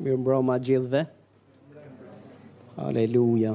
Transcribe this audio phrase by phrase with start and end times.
[0.00, 1.02] Mirë broma gjithve.
[2.80, 3.50] Aleluja.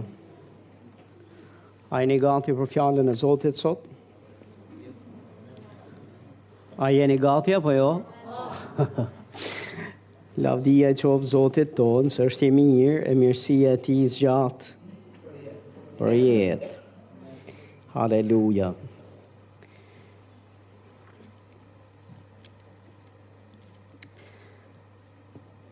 [1.89, 3.87] A e një gati për fjallën e Zotit sot?
[6.77, 7.87] A e një gati apo jo?
[10.45, 14.33] Lavdia e qovë Zotit tonë, së është i mirë, e mirësia e ti zë
[15.95, 16.71] Për jetë.
[17.95, 18.03] Aleluja.
[18.05, 18.75] Aleluja.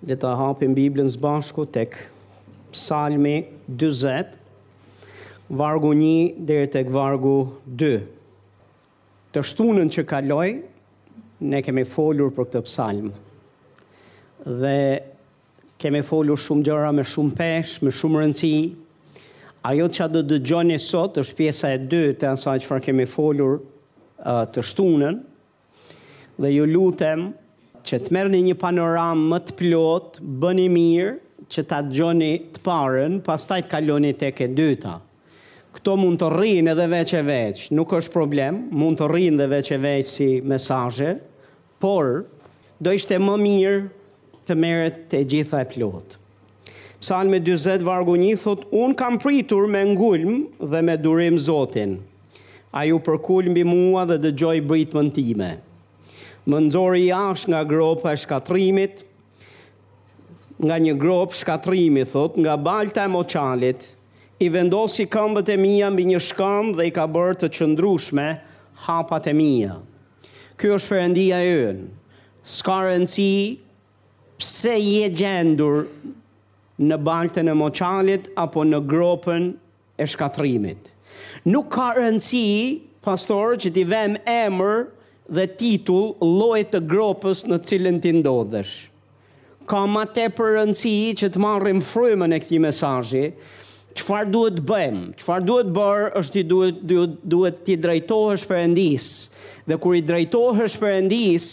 [0.06, 1.96] dhe të hapim Biblën së bashku tek
[2.74, 3.38] Psalmi
[3.72, 4.34] 40,
[5.56, 7.38] vargu 1 deri tek vargu
[7.80, 7.94] 2.
[9.34, 10.50] Të shtunën që kaloj,
[11.44, 13.08] ne kemi folur për këtë psalm.
[14.44, 14.76] Dhe
[15.80, 18.56] kemi folur shumë gjëra me shumë peshë, me shumë rëndësi.
[19.72, 23.08] Ajo që do të dëgjoni sot është pjesa e dy të asaj që farë kemi
[23.14, 25.22] folur uh, të shtunën.
[26.44, 27.30] Dhe ju lutem,
[27.86, 31.16] që të merë një panoram më të plot, bëni mirë,
[31.52, 34.96] që të gjoni të parën, pas taj të kaloni të eke dyta.
[35.74, 39.50] Këto mund të rrinë edhe veq e veq, nuk është problem, mund të rrinë edhe
[39.56, 41.18] veq e veq si mesaje,
[41.84, 42.24] por
[42.84, 43.82] do ishte më mirë
[44.48, 46.20] të merë të gjitha e plotë.
[47.04, 51.98] Psalm me 20 vargu 1 thot un kam pritur me ngulm dhe me durim Zotin.
[52.72, 55.52] Ai u përkul mbi mua dhe dëgjoi britmën time
[56.46, 59.04] më nëzori jash nga gropa e shkatrimit,
[60.64, 63.84] nga një gropë shkatrimi, thot, nga balta e moçalit,
[64.44, 68.26] i vendosi këmbët e mija mbi një shkëmb dhe i ka bërë të qëndrushme
[68.88, 69.78] hapat e mija.
[70.60, 71.86] Ky është përëndia e unë.
[72.44, 73.36] Ska rëndësi
[74.42, 75.86] pse je gjendur
[76.84, 79.48] në baltën e moçalit apo në gropën
[80.04, 80.92] e shkatrimit.
[81.48, 82.48] Nuk ka rëndësi,
[83.06, 84.88] pastor, që ti vem emër
[85.32, 88.74] dhe titull llojet të gropës në cilën ti ndodhesh.
[89.66, 93.24] Ka më tepër rëndësi që të marrim frymën e këtij mesazhi.
[93.96, 95.04] Çfarë duhet të bëjmë?
[95.22, 99.12] Çfarë duhet bër është ti duhet duhet duhet ti drejtohesh perëndis.
[99.70, 101.48] Dhe kur i drejtohesh perëndis,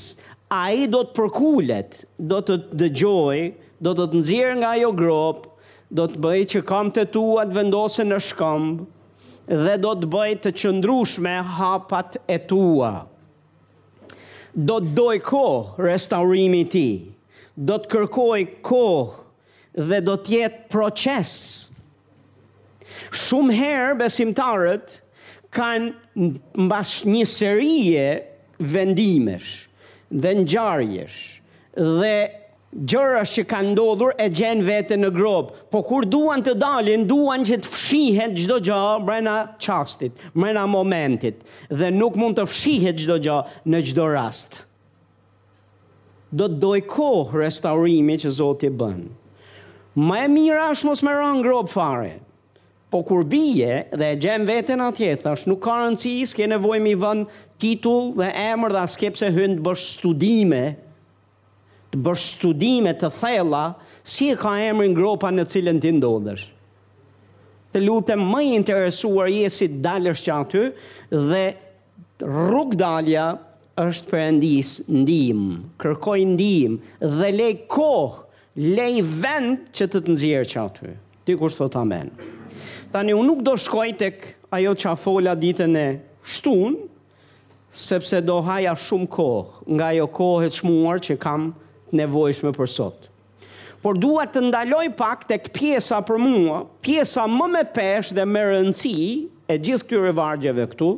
[0.51, 3.39] ai do të përkulet, do të dëgjoj,
[3.79, 5.47] do të nxjerr nga ajo grop,
[5.95, 8.83] do të bëj që kam të tua të vendosen në shkëmb
[9.51, 12.95] dhe do të bëj të qëndrushme hapat e tua
[14.57, 15.43] do të doj ko
[15.83, 16.87] restaurimi ti,
[17.57, 18.83] do të kërkoj ko
[19.89, 21.35] dhe do të jetë proces.
[23.15, 24.97] Shumë herë besimtarët
[25.55, 26.35] kanë
[26.67, 28.07] mbas një serie
[28.61, 29.53] vendimesh
[30.11, 31.23] dhe njarjesh
[31.77, 32.17] dhe
[32.71, 37.43] Gjërës që ka ndodhur e gjenë vete në grobë, po kur duan të dalin, duan
[37.45, 38.77] që të fshihet gjdo gjë
[39.09, 43.39] mrena qastit, mrena momentit, dhe nuk mund të fshihet gjdo gjë
[43.75, 44.61] në gjdo rast.
[46.31, 49.09] Do të dojko restaurimi që Zotë i bënë.
[50.07, 52.13] Ma e mira është mos më rënë grobë fare,
[52.91, 56.93] po kur bije dhe e gjenë vete në tjetë, është nuk ka rëndësi, kje nevojmë
[56.95, 60.63] i vënë titull dhe emër dhe askep pse hëndë bësh studime
[61.91, 63.63] të bësh studime të thella
[64.07, 66.45] si e ka emrin gropa në cilën ti ndodhesh.
[67.71, 70.63] Të lutem më i interesuar je si dalësh që aty
[71.31, 71.43] dhe
[72.27, 73.29] rrug dalja
[73.85, 78.17] është për endis ndihmë, kërkoj ndihmë dhe lej kohë,
[78.77, 80.93] lej vend që të të nxjerrë që aty.
[81.27, 82.11] Ti kush thot amen.
[82.91, 84.23] Tani unë nuk do shkoj tek
[84.57, 85.87] ajo që a fola ditën e
[86.35, 86.77] shtun,
[87.71, 91.53] sepse do haja shumë kohë, nga jo kohë e qmuar që kam
[91.97, 93.07] nevojshme për sot.
[93.81, 98.43] Por dua të ndaloj pak tek pjesa për mua, pjesa më me peshë dhe me
[98.51, 99.01] rëndësi
[99.51, 100.91] e gjithë këtyre vargjeve këtu,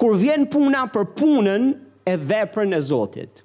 [0.00, 1.72] kur vjen puna për punën
[2.06, 3.42] e veprën e Zotit.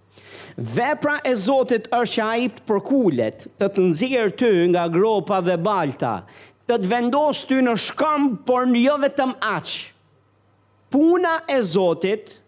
[0.58, 5.58] Vepra e Zotit është që i për kulet, të të nëzirë ty nga gropa dhe
[5.58, 6.20] balta,
[6.70, 9.90] të të vendosë ty në shkamb por të jo vetëm aqë.
[10.92, 12.40] Puna e Zotit është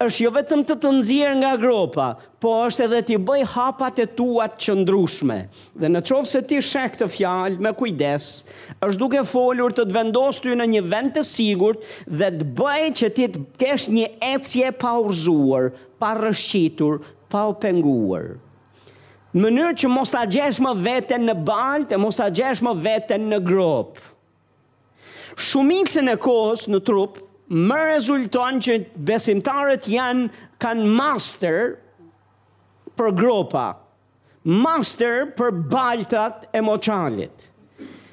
[0.00, 2.06] është jo vetëm të të nëzirë nga gropa,
[2.40, 5.36] po është edhe t'i bëj hapat e tuat që ndrushme.
[5.76, 8.30] Dhe në qovë se ti shek të fjalë me kujdes,
[8.86, 11.76] është duke folur të të vendos ty në një vend të sigur
[12.08, 15.68] dhe të bëj që ti të kesh një ecje pa urzuar,
[16.00, 18.30] pa rëshqitur, pa u penguar.
[19.36, 23.28] Në mënyrë që mos ta gjesh më veten në baltë, mos ta gjesh më veten
[23.30, 24.00] në grop.
[25.38, 28.74] Shumicën e kohës në trupë, më rezulton që
[29.10, 30.26] besimtarët janë
[30.62, 31.72] kanë master
[32.98, 33.66] për gropa,
[34.44, 37.46] master për baltat e moçalit.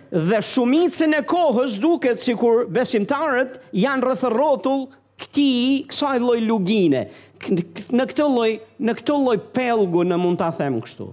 [0.10, 4.86] Dhe shumicën e kohës duket sikur besimtarët janë rreth rrotull
[5.22, 5.50] këti
[5.92, 7.06] kësaj lloj lugine,
[7.94, 8.50] në këtë lloj,
[8.88, 11.12] në këtë lloj pellgu në mund ta them kështu.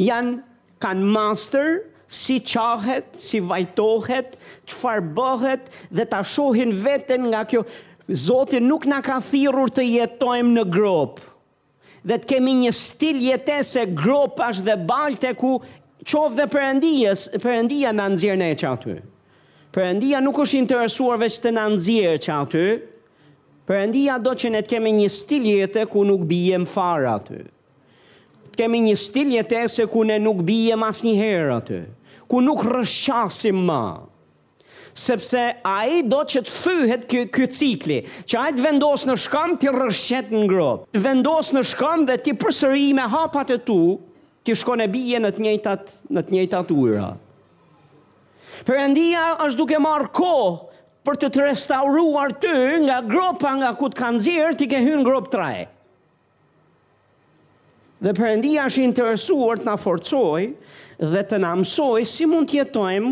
[0.00, 0.38] Jan
[0.80, 1.80] kanë master
[2.12, 4.36] si qahet, si vajtohet,
[4.68, 7.64] qëfar bëhet dhe ta shohin veten nga kjo.
[8.24, 11.30] Zotin nuk nga ka thirur të jetojmë në gropë
[12.10, 15.52] dhe të kemi një stil jetese se gropë ashtë dhe balte ku
[16.10, 18.96] qovë dhe përëndijës, përëndia në nëzirë në e që aty.
[19.72, 22.64] Përëndia nuk është interesuar veç të në nëzirë që aty.
[23.70, 27.40] Përëndia do që ne të kemi një stil jetë ku nuk bijem farë aty
[28.52, 31.76] kemi një stil jetese ku ne nuk bijem asë një herë atë
[32.32, 34.00] ku nuk rëshqasim ma.
[34.94, 37.98] Sepse a i do që të thyhet kë, cikli,
[38.28, 42.04] që a i të vendos në shkam të rëshqet në grobë, të vendos në shkam
[42.08, 43.78] dhe të përsëri me hapat e tu,
[44.44, 47.08] të shko në bije në të njëtat, në të njëtat ura.
[48.68, 52.52] Përëndia është duke marë kohë për të të restauruar të
[52.84, 55.64] nga gropa nga ku të kanë zirë, të ke hynë në të rajë.
[58.02, 60.48] Dhe përëndia është interesuar të na forcojë,
[61.02, 63.08] dhe të na mësoj si mund të jetojmë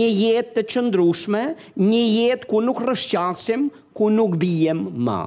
[0.00, 1.40] një jetë të qëndrueshme,
[1.82, 3.64] një jetë ku nuk rrëshqasim,
[3.98, 5.20] ku nuk bijem më.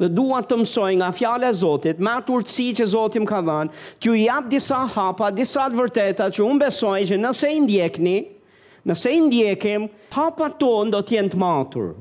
[0.00, 3.40] Dhe dua të mësoj nga fjala e Zotit, me atë urtësi që Zoti më ka
[3.46, 7.62] dhënë, të ju jap disa hapa, disa të vërteta që unë besoj që nëse i
[7.66, 8.16] ndjekni,
[8.88, 9.86] nëse i ndjekim,
[10.16, 11.92] hapa ton do të jenë të matur.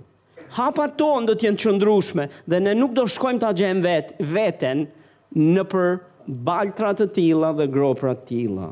[0.57, 4.87] Hapa ton do të jenë qëndrueshme dhe ne nuk do shkojmë ta gjejmë vet, veten
[5.53, 5.93] në për
[6.47, 8.71] baltra të tila dhe gropra të tila.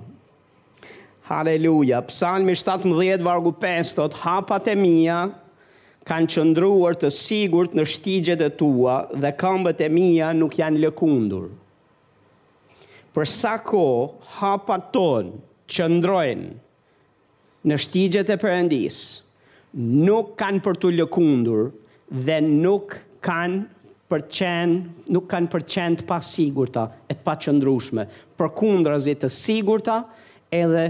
[1.27, 2.01] Haleluja.
[2.03, 5.19] Psalmi 17, vargu 5, hapat e mija
[6.07, 11.50] kanë qëndruar të sigurt në shtigjet e tua dhe këmbët e mija nuk janë lëkundur.
[13.12, 13.83] Për sa ko
[14.38, 15.33] hapat tonë
[15.75, 16.47] qëndrojnë
[17.68, 19.00] në shtigjet e përëndis,
[20.07, 21.74] nuk kanë për të lëkundur
[22.29, 22.95] dhe nuk
[23.27, 23.59] kanë
[24.07, 24.77] për çan
[25.12, 28.07] nuk kanë për çan të pasigurta e të paqëndrueshme.
[28.39, 29.97] Përkundrazi të sigurta
[30.56, 30.85] edhe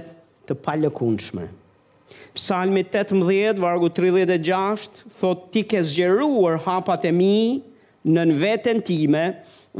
[0.47, 1.45] të palëkunshme.
[2.37, 7.39] Psalmi 18, vargu 36, thot ti ke zgjeruar hapat e mi
[8.07, 9.25] në në vetën time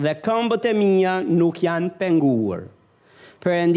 [0.04, 2.66] dhe këmbët e mija nuk janë penguar.
[3.42, 3.72] Për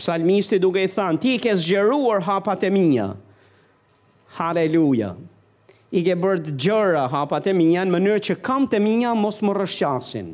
[0.00, 3.08] psalmisti duke i thanë, ti ke zgjeruar hapat e mija.
[4.38, 5.10] Haleluja.
[5.96, 9.40] I ke bërë të gjëra hapat e mija në mënyrë që këmbët e mija mos
[9.44, 10.30] më rëshqasin.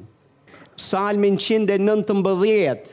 [0.75, 2.91] Psalmi 119,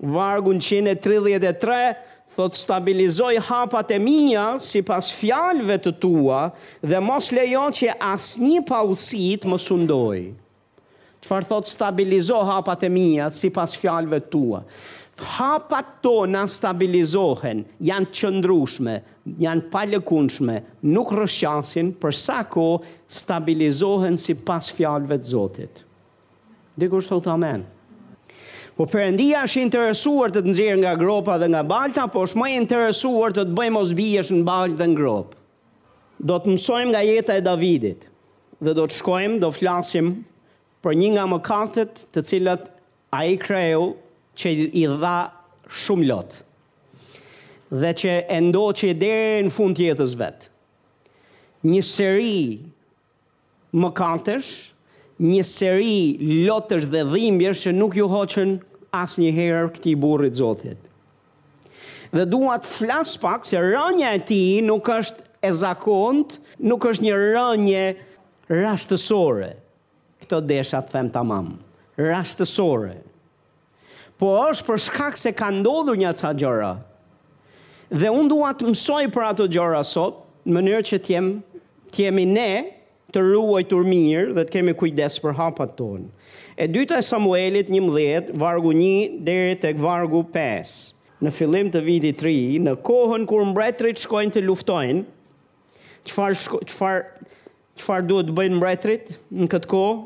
[0.00, 1.94] vargun 133,
[2.36, 6.40] thot stabilizoj hapat e minja si pas fjalve të tua
[6.84, 10.18] dhe mos lejo që asni pa usit më sundoj.
[11.24, 14.60] Qëfar thot stabilizoj hapat e minja si pas fjalve të tua.
[15.16, 18.96] Hapat në stabilizohen, janë qëndrushme,
[19.40, 20.56] janë palëkunshme,
[20.92, 22.66] nuk rëshqasin, përsa ko
[23.08, 25.80] stabilizohen si pas fjalve të zotit.
[26.76, 27.64] Dikur shtot amenë.
[28.76, 32.48] Po përëndia është interesuar të të nëzirë nga gropa dhe nga balta, po është më
[32.60, 35.38] interesuar të të bëjmë osbijesh në baltë dhe në gropë.
[36.28, 38.04] Do të mësojmë nga jeta e Davidit,
[38.60, 40.12] dhe do të shkojmë, do flasim
[40.84, 42.68] për një nga mëkatet të cilat
[43.16, 43.88] a i kreju
[44.36, 44.52] që
[44.82, 45.16] i dha
[45.84, 46.42] shumë lotë
[47.82, 50.52] dhe që e ndo që e dere në fund jetës vetë.
[51.66, 52.36] Një seri
[53.82, 54.50] mëkatesh,
[55.18, 58.50] një seri lotësh dhe dhimbjesh që nuk ju hoqën
[58.94, 60.78] asë herë këti burit zotit.
[62.14, 67.16] Dhe duat flas pak se rënja e ti nuk është e zakont, nuk është një
[67.22, 67.84] rënje
[68.50, 69.50] rastësore.
[70.22, 71.50] Këtë desha të them tamam,
[71.98, 72.98] rastësore.
[74.16, 76.74] Po është për shkak se ka ndodhur një ca gjëra.
[77.90, 81.14] Dhe unë duat të mësoj për ato gjëra sot, në mënyrë që të
[82.00, 82.48] jemi ne
[83.12, 86.06] të ruajtur mirë dhe të kemi kujdes për hapat tonë.
[86.58, 90.68] E dyta e Samuelit 11, vargu 1 deri tek vargu 5.
[91.20, 92.32] Në fillim të vitit 3,
[92.64, 95.02] në kohën kur mbretërit shkojnë të luftojnë,
[96.08, 96.36] çfar
[96.70, 97.02] çfar
[97.76, 99.98] çfarë duhet të bëjnë mbretërit në këtë kohë?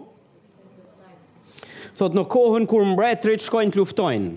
[2.00, 4.34] Thot në kohën kur mbretërit shkojnë të luftojnë,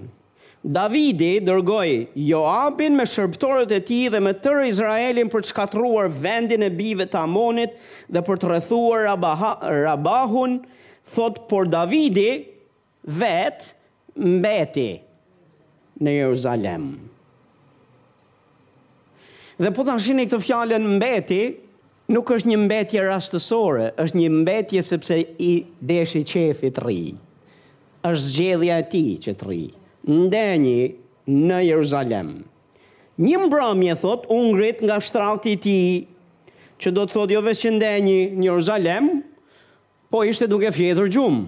[0.77, 1.97] Davidi dërgoi
[2.29, 7.09] Joabin me shërbëtorët e tij dhe me tërë Izraelin për të shkatërruar vendin e bijve
[7.09, 7.73] të Amonit
[8.07, 10.61] dhe për të rrethuar Rabahun
[11.13, 12.43] thot por Davidi
[13.05, 13.69] vet
[14.19, 14.89] mbeti
[16.03, 16.85] në Jeruzalem.
[19.61, 21.41] Dhe po ta shihni këtë fjalën mbeti,
[22.13, 25.53] nuk është një mbetje rastësore, është një mbetje sepse i
[25.91, 27.03] deshi qefi të rri.
[28.03, 29.61] Është zgjedhja e tij që të rri.
[30.09, 30.95] Ndenji
[31.29, 32.33] në Jeruzalem.
[33.23, 36.11] Një mbrëmje thot u ngrit nga shtrati i ti, tij
[36.83, 39.05] që do të thotë jo vetë që ndenji në Jeruzalem,
[40.13, 41.47] po ishte duke fjetur gjumë.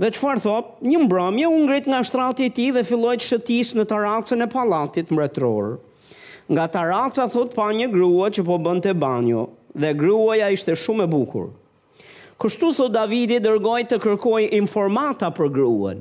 [0.00, 3.84] Dhe qëfar thot, një mbrëmje unë ngrit nga shtrati ti dhe filloj të shëtis në
[3.90, 5.76] taracën e palatit mbretror.
[6.48, 9.44] Nga taraca thot pa një grua që po bënd të banjo,
[9.76, 11.50] dhe gruaja ishte shumë e bukur.
[12.40, 16.00] Kështu thot Davidi dërgoj të kërkoj informata për gruën,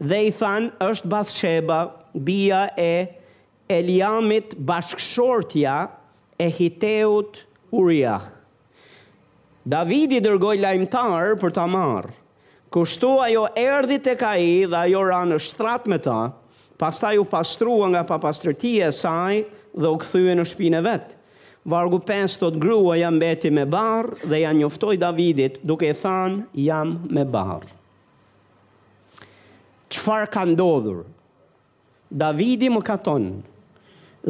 [0.00, 1.82] dhe i than është Bathsheba,
[2.28, 2.92] bia e
[3.70, 5.76] Eliamit bashkëshortja
[6.42, 7.44] e Hiteut
[7.76, 8.39] Uriah.
[9.70, 12.08] Davidi dërgoj lajmëtarë për ta marë.
[12.74, 16.22] Kushtu ajo erdi të ka i dhe ajo ranë shtrat me ta,
[16.80, 19.42] pastaj u pastrua nga papastërtia e saj
[19.78, 21.10] dhe u kthye në shtëpinë vetë.
[21.10, 21.16] vet.
[21.74, 26.64] Vargu 5 tot grua jam mbeti me barr dhe ja njoftoi Davidit duke e thënë
[26.66, 27.66] jam me barr.
[29.92, 31.04] Çfarë ka ndodhur?
[32.24, 33.34] Davidi më katonë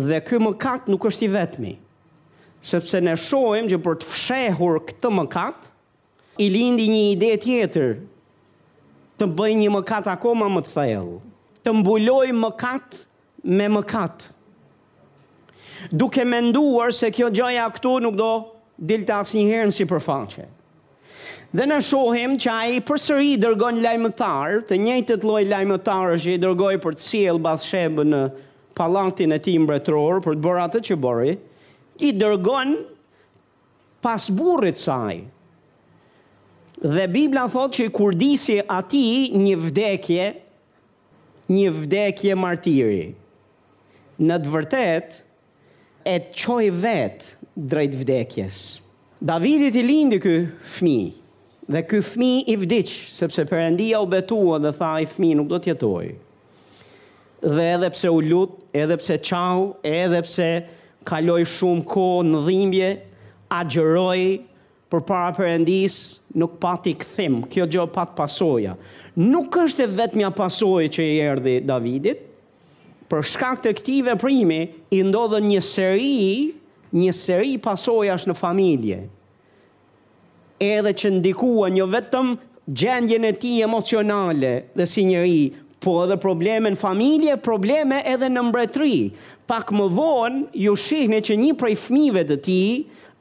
[0.04, 1.74] dhe ky mëkat nuk është i vetmi
[2.60, 5.66] sepse ne shohim që për të fshehur këtë mëkat,
[6.44, 7.94] i lindi një ide tjetër
[9.20, 11.16] të bëj një mëkat akoma më të thellë,
[11.64, 12.98] të mbuloj mëkat
[13.56, 14.22] me mëkat.
[15.90, 18.30] Duke menduar se kjo gjëja këtu nuk do
[18.76, 20.46] dilte asnjëherë në sipërfaqe.
[21.50, 26.40] Dhe në shohim që ai përsëri i dërgon lajmëtar, të njëjtët lloj lajmëtarë që i
[26.44, 28.20] dërgoi për të sjell Bathshebën në
[28.78, 31.32] pallatin e tij mbretëror për të bërë atë që bëri
[32.04, 32.76] i dërgon
[34.02, 35.18] pas burrit saj.
[36.80, 39.02] Dhe Bibla thot që kur disi ati
[39.36, 40.28] një vdekje,
[41.52, 43.04] një vdekje martiri.
[44.20, 45.18] Në të vërtet,
[46.08, 48.58] e të qoj vetë drejt vdekjes.
[49.20, 50.34] Davidit i lindi kë
[50.78, 50.98] fmi,
[51.70, 55.60] dhe kë fmi i vdicë, sepse përëndia u betua dhe tha i fmi nuk do
[55.66, 56.06] tjetoj.
[57.44, 60.52] Dhe edhe pse u lutë, edhe pse qau, edhe pse
[61.10, 62.88] kaloj shumë ko në dhimbje,
[63.74, 64.20] gjëroj,
[64.90, 65.96] për para përëndis,
[66.38, 68.76] nuk pati këthim, kjo gjë pat pasoja.
[69.20, 72.22] Nuk është e vetëmja pasoj që i erdi Davidit,
[73.10, 74.60] për shkak të këtive primi,
[74.94, 76.52] i ndodhe një seri,
[77.00, 79.00] një seri pasoja është në familje.
[80.62, 82.32] Edhe që ndikua një vetëm
[82.70, 85.42] gjendjen e ti emocionale dhe si njëri,
[85.80, 88.96] po edhe probleme në familje, probleme edhe në mbretri
[89.50, 92.76] pak më vonë ju shihni që një prej fëmijëve të tij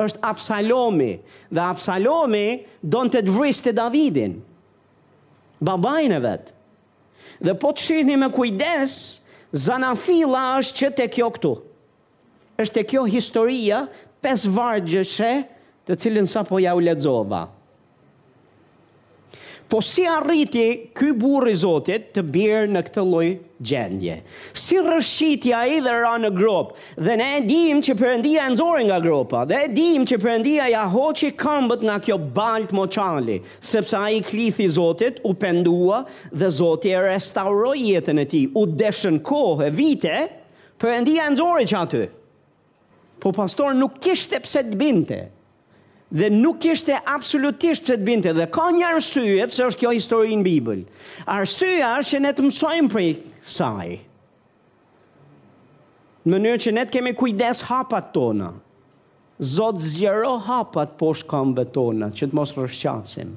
[0.06, 1.12] është Absalomi
[1.50, 2.46] dhe Absalomi
[2.96, 4.34] donte të vriste Davidin.
[6.14, 6.54] e vet.
[7.46, 8.94] Dhe po të shihni me kujdes,
[9.52, 11.54] Zanafila është që të kjo këtu.
[12.62, 13.80] është të kjo historia,
[14.22, 15.32] pes vargjëshe
[15.88, 17.48] të cilin sa po ja u ledzova.
[19.70, 23.26] Po si arriti ky burr i Zotit të bjerë në këtë lloj
[23.70, 24.16] gjendje?
[24.58, 26.72] Si rrëshiti ai dhe ra në grop?
[26.98, 30.72] Dhe ne e dim që Perëndia e nxori nga gropa, dhe e dim që Perëndia
[30.74, 36.02] ja hoqi këmbët nga kjo balt moçali, sepse ai klithi Zotit u pendua
[36.34, 38.50] dhe Zoti e restauroi jetën e tij.
[38.58, 40.18] U deshën kohë, vite,
[40.82, 42.08] Perëndia e nxori që aty.
[43.22, 45.22] Po pastor nuk kishte pse të binte
[46.12, 50.38] dhe nuk ishte absolutisht pse të binte dhe ka një arsye pse është kjo histori
[50.40, 50.84] në Bibël.
[51.30, 53.12] Arsyeja është që ne të mësojmë për
[53.56, 53.90] saj.
[56.30, 58.52] Në mënyrë që ne të kemi kujdes hapat tona.
[59.56, 63.30] zotë zjero hapat poshtë këmbëve tona që të mos rrëshqasim.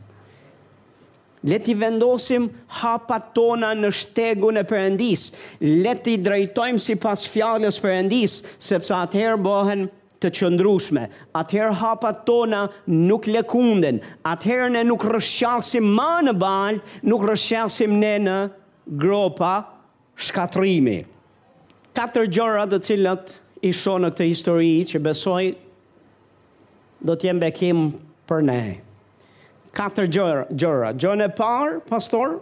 [1.46, 2.48] Le t'i vendosim
[2.80, 5.22] hapat tona në shtegun e Perëndis.
[5.60, 9.86] Le t'i drejtojmë sipas fjalës Perëndis, sepse atëherë bëhen
[10.22, 11.06] të qëndrushme.
[11.38, 13.98] Atëherë hapat tona nuk lekunden,
[14.28, 18.36] atëherë ne nuk rëshqasim ma në baltë, nuk rëshqasim ne në
[19.02, 19.54] gropa
[20.26, 21.00] shkatrimi.
[21.96, 23.34] Katër gjëra të cilat
[23.68, 25.42] i shoh në këtë histori që besoj
[27.02, 27.82] do të jem bekim
[28.30, 28.60] për ne.
[29.76, 30.94] Katër gjëra, gjëra.
[31.02, 32.36] Gjën e parë, pastor,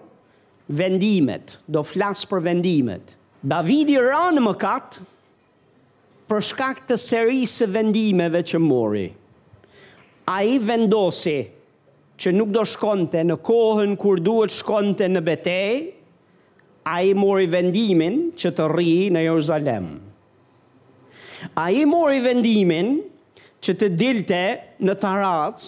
[0.81, 1.57] vendimet.
[1.71, 3.17] Do flas për vendimet.
[3.41, 4.99] Davidi ranë më mëkat,
[6.31, 9.09] për shkak të serisë vendimeve që mori.
[10.31, 11.41] A i vendosi
[12.21, 15.73] që nuk do shkonte në kohën kur duhet shkonte në betej,
[16.91, 19.89] a i mori vendimin që të ri në Jeruzalem.
[21.61, 22.95] A i mori vendimin
[23.61, 24.41] që të dilte
[24.87, 25.67] në Taratës,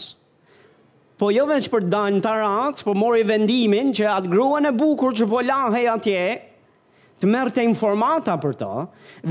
[1.21, 5.27] po jo veç për danë Taratës, po mori vendimin që atë gruan e bukur që
[5.31, 6.25] po lahej atje,
[7.23, 8.69] të merë të informata për të,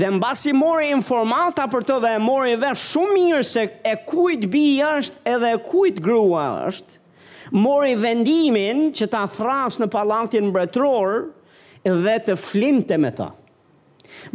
[0.00, 3.92] dhe në basi mori informata për të dhe e mori dhe shumë mirë se e
[4.08, 6.88] kujt bi është edhe e kujt grua është,
[7.52, 11.20] mori vendimin që ta thrasë në palatin mbretror
[11.84, 13.28] dhe të flimte me të.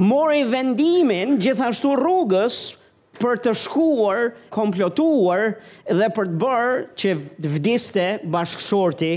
[0.06, 2.58] Mori vendimin gjithashtu rrugës
[3.18, 5.48] për të shkuar, komplotuar
[5.90, 9.14] dhe për të bërë që të vdiste bashkëshorti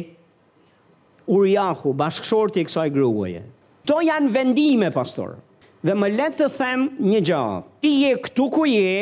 [1.31, 3.45] Uriahu, bashkëshorti i kësaj gruaje.
[3.91, 5.33] Këto janë vendime, pastor.
[5.83, 7.39] Dhe më letë të them një gjë.
[7.83, 9.01] Ti je këtu ku je,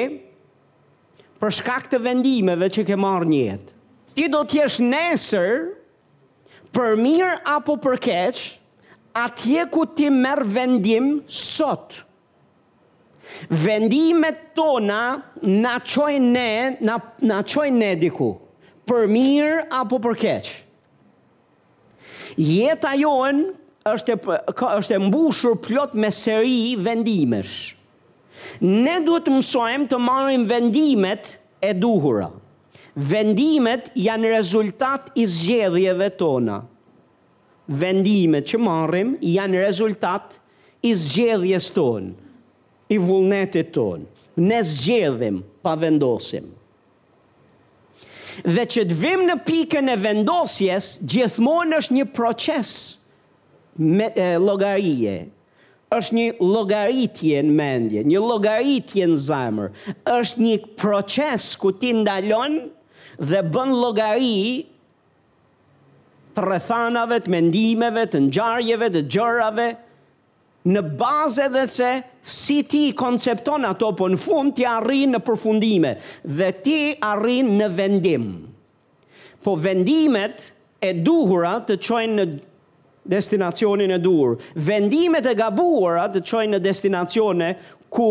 [1.42, 3.74] për shkak të vendimeve që ke marrë një jetë.
[4.16, 5.52] Ti do të jesh nesër
[6.72, 8.40] për mirë apo për keq,
[9.26, 11.98] atje ku ti merr vendim sot.
[13.52, 15.02] Vendimet tona
[15.44, 16.96] na çojnë ne, na
[17.28, 18.30] na çojnë ne diku,
[18.88, 20.48] për mirë apo për keq.
[22.40, 23.50] Jeta jonë
[23.86, 24.16] është
[24.74, 27.74] është e mbushur plot me seri vendimesh.
[28.62, 31.32] Ne duhet të mësojmë të marrim vendimet
[31.66, 32.28] e duhura.
[32.98, 36.60] Vendimet janë rezultat i zgjedhjeve tona.
[37.68, 40.38] Vendimet që marrim janë rezultat
[40.88, 42.12] i zgjedhjes tonë,
[42.88, 44.06] i vullnetit tonë.
[44.38, 46.46] Ne zgjedhim pa vendosim.
[48.46, 52.14] Dhe që të vim në pikën e vendosjes, gjithmonë është një proces.
[52.14, 52.16] Një
[52.68, 52.97] proces
[53.78, 55.16] me, e, logarije,
[55.94, 59.70] është një logaritje në mendje, një logaritje në zemër,
[60.12, 62.58] është një proces ku ti ndalon
[63.16, 64.42] dhe bën logari
[66.36, 69.68] të rrethanave, të mendimeve, të ngjarjeve, të gjërave,
[70.68, 71.92] në bazë edhe se
[72.28, 75.94] si ti koncepton ato, po në fund ti arrin në përfundime
[76.28, 78.28] dhe ti arrin në vendim.
[79.40, 80.42] Po vendimet
[80.84, 82.26] e duhura të qojnë në
[83.08, 84.36] destinacionin e dur.
[84.54, 87.50] Vendimet e gabuara të qojnë në destinacione
[87.92, 88.08] ku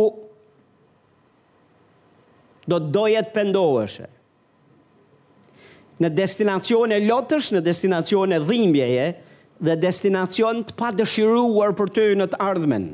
[2.68, 4.08] do të dojet pëndoheshe.
[6.02, 9.06] Në destinacion e lotësh, në destinacion e dhimbjeje,
[9.66, 12.90] dhe destinacion të pa dëshiruar për të në të ardhmen.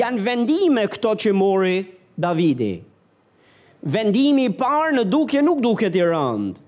[0.00, 1.76] Janë vendime këto që mori
[2.18, 2.74] Davidi.
[3.86, 6.65] Vendimi i parë në duke nuk duke të rëndë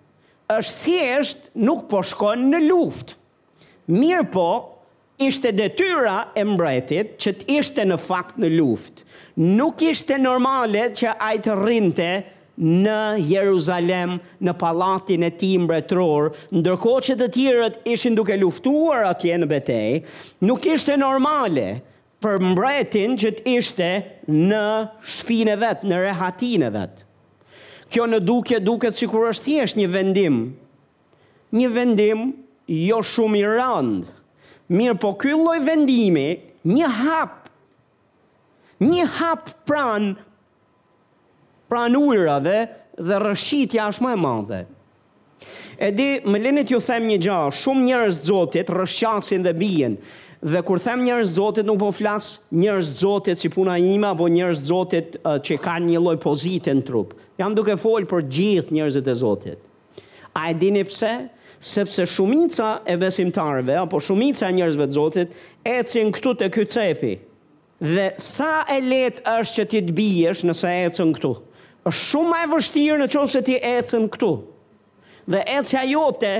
[0.48, 3.16] është thjesht nuk po shkon në luftë.
[3.98, 4.44] Mirë po,
[5.24, 9.04] ishte detyra e mbretit që të ishte në fakt në luftë.
[9.58, 12.08] Nuk ishte normale që ajtë rrinte
[12.84, 19.36] në Jeruzalem, në palatin e ti mbretror, ndërko që të tjërët ishin duke luftuar atje
[19.42, 19.98] në betej,
[20.48, 21.68] nuk ishte normale
[22.24, 23.90] për mbretin që të ishte
[24.32, 24.64] në
[25.16, 27.07] shpine vetë, në rehatine vetë.
[27.88, 30.34] Kjo në duke duket si është thjesht një vendim,
[31.56, 32.24] një vendim
[32.68, 34.08] jo shumë i rënd.
[34.68, 36.26] Mirë po ky lloj vendimi,
[36.68, 37.46] një hap,
[38.84, 40.10] një hap pran
[41.68, 42.58] pran ujrave
[42.96, 44.60] dhe rëshitja është më e madhe.
[45.78, 49.96] E di, më lenit ju them një gjahë, shumë njërës zotit rëshqasin dhe bijen,
[50.40, 54.60] Dhe kur them njerëz Zotit nuk po flas njerëz Zotit si puna ime apo njerëz
[54.70, 57.16] Zotit uh, që kanë një lloj pozite në trup.
[57.40, 59.64] Jam duke fol për gjithë njerëzit e Zotit.
[60.38, 61.10] A e dini pse?
[61.58, 65.34] Sepse shumica e besimtarëve apo shumica e njerëzve të Zotit
[65.66, 67.16] ecin këtu te ky cepi.
[67.82, 71.32] Dhe sa e lehtë është që ti të biesh nëse ecën këtu.
[71.86, 74.30] Është shumë më e vështirë nëse ti ecën këtu.
[75.34, 76.34] Dhe ecja jote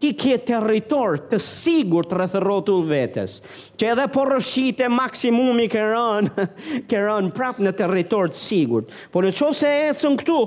[0.00, 3.36] ti këtë territor të sigur të rrëthërotull vetës,
[3.78, 6.30] që edhe porëshit e maksimumi kërën,
[6.90, 8.86] kërën prap në territor të sigur.
[9.12, 10.38] Por në qofë se e cënë këtu,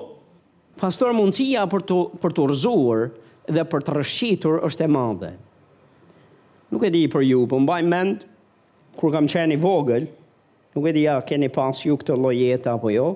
[0.82, 1.86] pastor mundësia për,
[2.24, 3.06] për të rëzuar
[3.54, 5.34] dhe për të rëshitur është e madhe.
[6.74, 8.24] Nuk e di për ju, për po mbaj mend,
[8.98, 10.08] kur kam qeni vogël,
[10.74, 13.12] nuk e di ja keni pas ju këtë lojeta apo jo,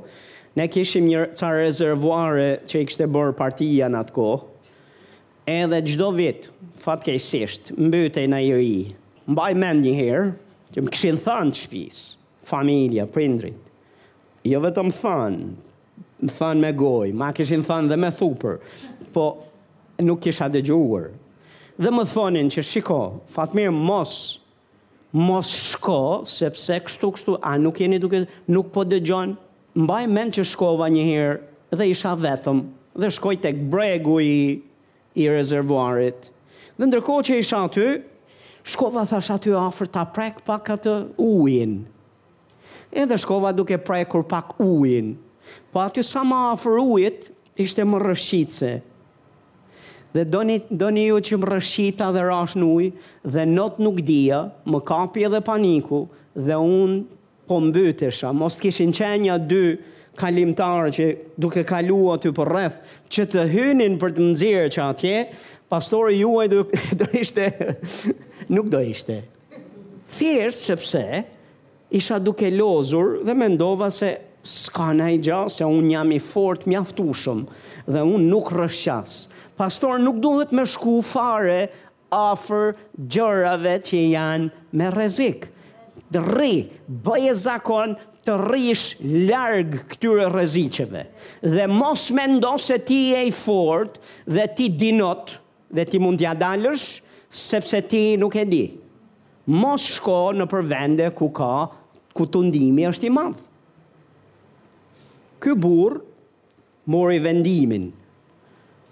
[0.57, 4.45] ne kishim një ca rezervuare që i kështë e bërë partia në atë kohë,
[5.47, 6.49] edhe gjdo vit,
[6.83, 8.73] fatkejsisht, mbyte në i ri,
[9.31, 10.25] mbaj mend një herë,
[10.75, 11.99] që më këshin thanë të shpis,
[12.47, 13.61] familja, prindrit,
[14.47, 15.47] jo vetë më thanë,
[16.27, 18.59] më thanë me gojë, ma këshin thanë dhe me thupër,
[19.15, 19.29] po
[20.03, 20.63] nuk kisha dhe
[21.77, 24.39] Dhe më thonin që shiko, fatmir mos,
[25.13, 29.35] mos shko, sepse kështu kështu, a nuk jeni duke, nuk po dhe gjonë,
[29.85, 31.35] mbaj mend që shkova një herë,
[31.77, 32.63] dhe isha vetëm,
[32.97, 34.33] dhe shkoj tek bregu i,
[35.17, 36.29] i rezervuarit.
[36.77, 37.87] Dhe ndërkohë që isha aty,
[38.69, 41.77] shkova thash aty afër ta prek pak atë ujin.
[42.93, 45.15] Edhe shkova duke prekur pak ujin.
[45.71, 48.71] Po aty sa më afër ujit ishte më rëshqitse
[50.13, 52.93] Dhe doni, doni ju që më rëshqita dhe rash në ujë,
[53.35, 54.37] dhe not nuk dhja,
[54.71, 55.99] më kapi edhe paniku,
[56.47, 57.01] dhe unë
[57.47, 59.75] po mbytesha, mos të kishin qenja dy,
[60.17, 61.05] kalimtarë që
[61.43, 62.81] duke kalua të për rreth,
[63.13, 65.15] që të hynin për të nëzirë që atje,
[65.71, 66.63] pastori juaj do,
[67.01, 67.47] do ishte,
[68.51, 69.19] nuk do ishte.
[70.17, 71.03] Thjesht sepse
[71.93, 74.15] isha duke lozur dhe mendova se
[74.47, 77.43] s'ka nëjë se unë jam i fort mjaftushëm
[77.91, 79.17] dhe unë nuk rëshqas.
[79.59, 81.67] Pastor nuk duhet me shku fare
[82.15, 82.71] afer
[83.11, 85.51] gjërave që janë me rezikë.
[86.13, 86.53] Dre,
[87.03, 88.83] bëje zakon, të rrish
[89.29, 91.05] larg këtyre rreziqeve.
[91.47, 95.35] Dhe mos mendo se ti je i fort dhe ti dinot
[95.75, 96.89] dhe ti mund t'ja dalësh
[97.29, 98.63] sepse ti nuk e di.
[99.53, 101.53] Mos shko në për vende ku ka
[102.17, 103.39] ku të ndimi është i madhë.
[105.37, 106.03] Ky burë
[106.91, 107.89] mori vendimin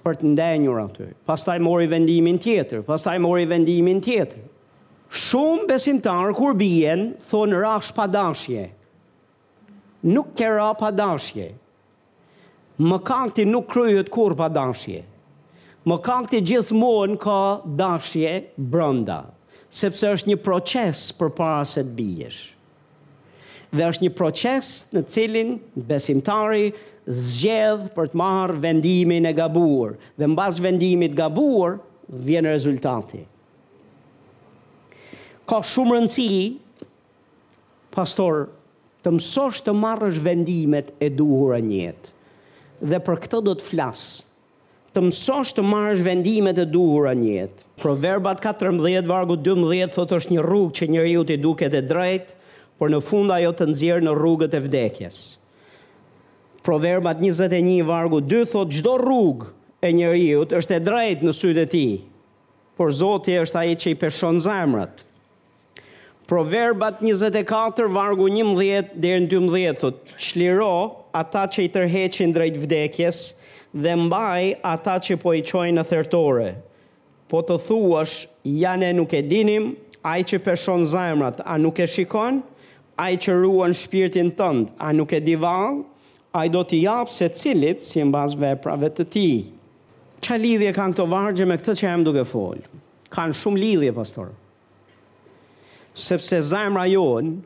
[0.05, 1.07] për të ndenjur aty.
[1.27, 4.43] Pastaj mori vendimin tjetër, pastaj mori vendimin tjetër.
[5.25, 8.67] Shumë besimtar kur bijen thon rash padashje,
[10.05, 10.47] nuk ke
[10.79, 11.51] pa dashje.
[12.79, 15.03] Më kanti nuk kryhet kur pa dashje.
[15.87, 19.19] Më kanti gjithmonë ka dashje brënda,
[19.69, 22.41] sepse është një proces për para se të bijesh.
[23.71, 25.55] Dhe është një proces në cilin
[25.89, 26.71] besimtari
[27.05, 29.95] zgjedh për të marrë vendimin e gabuar.
[30.17, 33.23] Dhe në basë vendimit gabuar, vjen rezultati.
[35.49, 36.37] Ka shumë rëndësi,
[37.93, 38.47] pastor,
[39.05, 42.11] të mësosh të marrësh vendimet e duhur në jetë.
[42.89, 44.01] Dhe për këtë do të flas.
[44.97, 47.65] Të mësosh të marrësh vendimet e duhur në jetë.
[47.85, 52.33] Proverbat 14 vargu 12 thotë është një rrugë që njeriu i duket e drejtë,
[52.81, 55.19] por në fund ajo të nxjerr në rrugët e vdekjes.
[56.65, 59.51] Proverbat 21 vargu 2 thotë çdo rrugë
[59.85, 61.93] e njeriu është e drejtë në sytë e tij.
[62.75, 65.05] Por Zoti është ai që i peshon zemrat.
[66.27, 70.69] Proverbat 24, vargu 11 dhe në 12, thot, shliro
[71.13, 73.17] ata që i tërheqin drejt vdekjes
[73.77, 76.47] dhe mbaj ata që po i qojnë në thertore.
[77.29, 79.69] Po të thuash, jane nuk e dinim,
[80.01, 82.39] ai që peshon zajmrat, a nuk e shikon,
[83.01, 85.83] ai që ruan shpirtin tënd, a nuk e di vallë,
[86.41, 89.27] ai do t'i japë se cilit si mbas veprave të ti.
[90.25, 92.65] Qa lidhje kanë këto vargje me këtë që jam duke folë?
[93.13, 94.33] Kanë shumë lidhje, pastorë
[95.95, 97.37] sepse zemra jonë,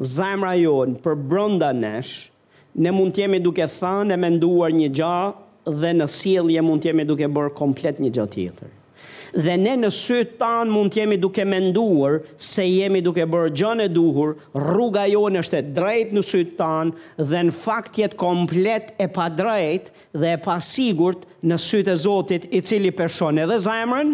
[0.00, 2.16] zemra jonë për brënda nesh,
[2.80, 5.14] ne mund t'jemi duke thënë e menduar një gja
[5.70, 8.76] dhe në sielje mund t'jemi duke bërë komplet një gja tjetër.
[9.30, 13.86] Dhe ne në sytë tanë mund t'jemi duke menduar se jemi duke bërë gjën e
[13.94, 19.06] duhur, rruga jonë është e drejt në sytë tanë dhe në fakt jetë komplet e
[19.14, 23.60] pa drejt dhe e pa sigurt në sytë e Zotit i cili përshon edhe dhe
[23.68, 24.10] zemrën,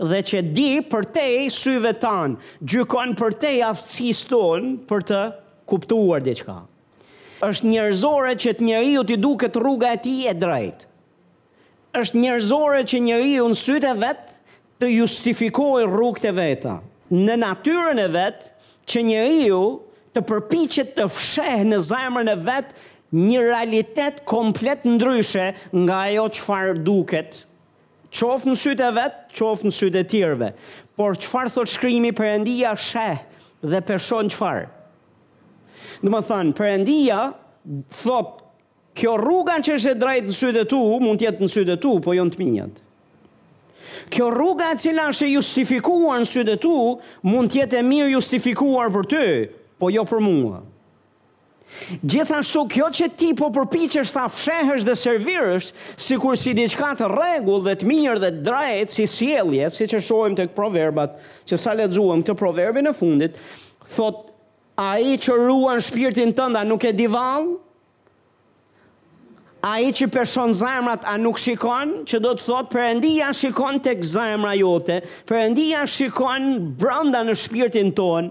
[0.00, 5.20] dhe që di për te syve tanë, gjykon për te aftësis tonë për të
[5.70, 6.62] kuptuar diçka.
[7.44, 10.86] Êshtë njerëzore që të njeri ju t'i duket rruga e ti e drejtë.
[11.94, 16.76] Êshtë njerëzore që njeriu ju në syte vetë të justifikoj rrugë të veta.
[17.14, 19.62] Në natyrën e vetë që njeriu ju
[20.14, 25.50] të përpichet të fsheh në zemrën e vetë një realitet komplet ndryshe
[25.84, 27.42] nga jo që farë duket
[28.14, 30.50] qofë në sytë e vetë, qofë në sytë e tjerve.
[30.94, 33.18] Por qëfar thot shkrimi përëndia sheh
[33.64, 34.64] dhe shonë qëfar?
[36.04, 37.20] Në më thanë, përëndia
[38.02, 38.32] thot,
[38.94, 41.80] kjo rruga që është e drejtë në sytë e tu, mund tjetë në sytë e
[41.82, 42.80] tu, po jo të minjët.
[44.14, 46.74] Kjo rruga e cila është e justifikuar në sytë e tu,
[47.26, 49.26] mund tjetë e mirë justifikuar për ty,
[49.80, 50.60] po jo për mua.
[50.64, 50.72] Në
[52.06, 57.08] Gjithashtu kjo që ti po përpichesh ta fshehësh dhe servirësh, si kur si diqka të
[57.12, 61.74] regull dhe të mirë dhe të si sielje, si që shojmë të këproverbat, që sa
[61.76, 63.36] lexuam këtë të proverbin e fundit,
[63.96, 64.22] thot,
[64.78, 67.58] a i që ruan shpirtin tënda nuk e vallë,
[69.64, 73.94] a i që përshon zemrat a nuk shikon, që do të thotë përëndia shikon të
[74.04, 74.98] zemra jote,
[75.28, 76.50] përëndia shikon
[76.80, 78.30] branda në shpirtin tonë,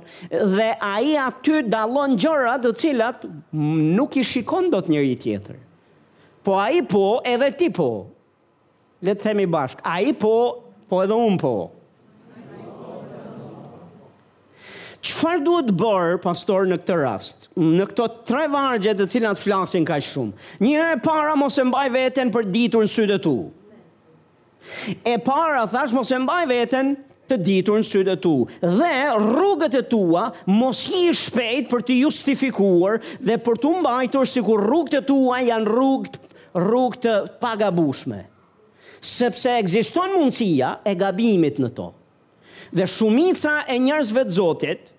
[0.53, 3.25] dhe a i aty dalon gjërat të cilat
[3.97, 5.57] nuk i shikon do të njëri tjetër.
[6.45, 7.89] Po a i po, edhe ti po.
[9.03, 10.35] Letë themi bashkë, a i po,
[10.89, 11.55] po edhe unë po.
[11.65, 11.71] Po.
[15.03, 17.41] Qëfar duhet bërë, pastor, në këtë rast?
[17.59, 20.31] Në këto tre vargje të cilat flasin ka shumë.
[20.63, 23.33] Njëre e para mos e mbaj veten për ditur në sytë tu.
[25.03, 26.93] E para, thash, mos e mbaj veten
[27.27, 28.31] të ditur në sytë tu.
[28.63, 28.93] Dhe
[29.25, 34.63] rrugët e tua mos hi shpejt për të justifikuar dhe për të mbajtur si kur
[34.63, 36.15] rrugët e tua janë rrugët
[36.63, 38.21] rrug të pagabushme.
[39.03, 41.99] Sepse egziston mundësia e gabimit në tokë
[42.73, 44.89] dhe shumica e njerëzve të Zotit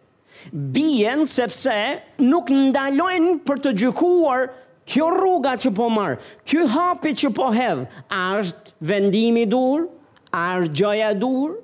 [0.77, 1.75] bien sepse
[2.23, 4.49] nuk ndalojnë për të gjykuar
[4.89, 9.87] kjo rruga që po marë, kjo hapi që po hedhë, a është vendimi dur,
[10.37, 11.55] a është gjoja dur,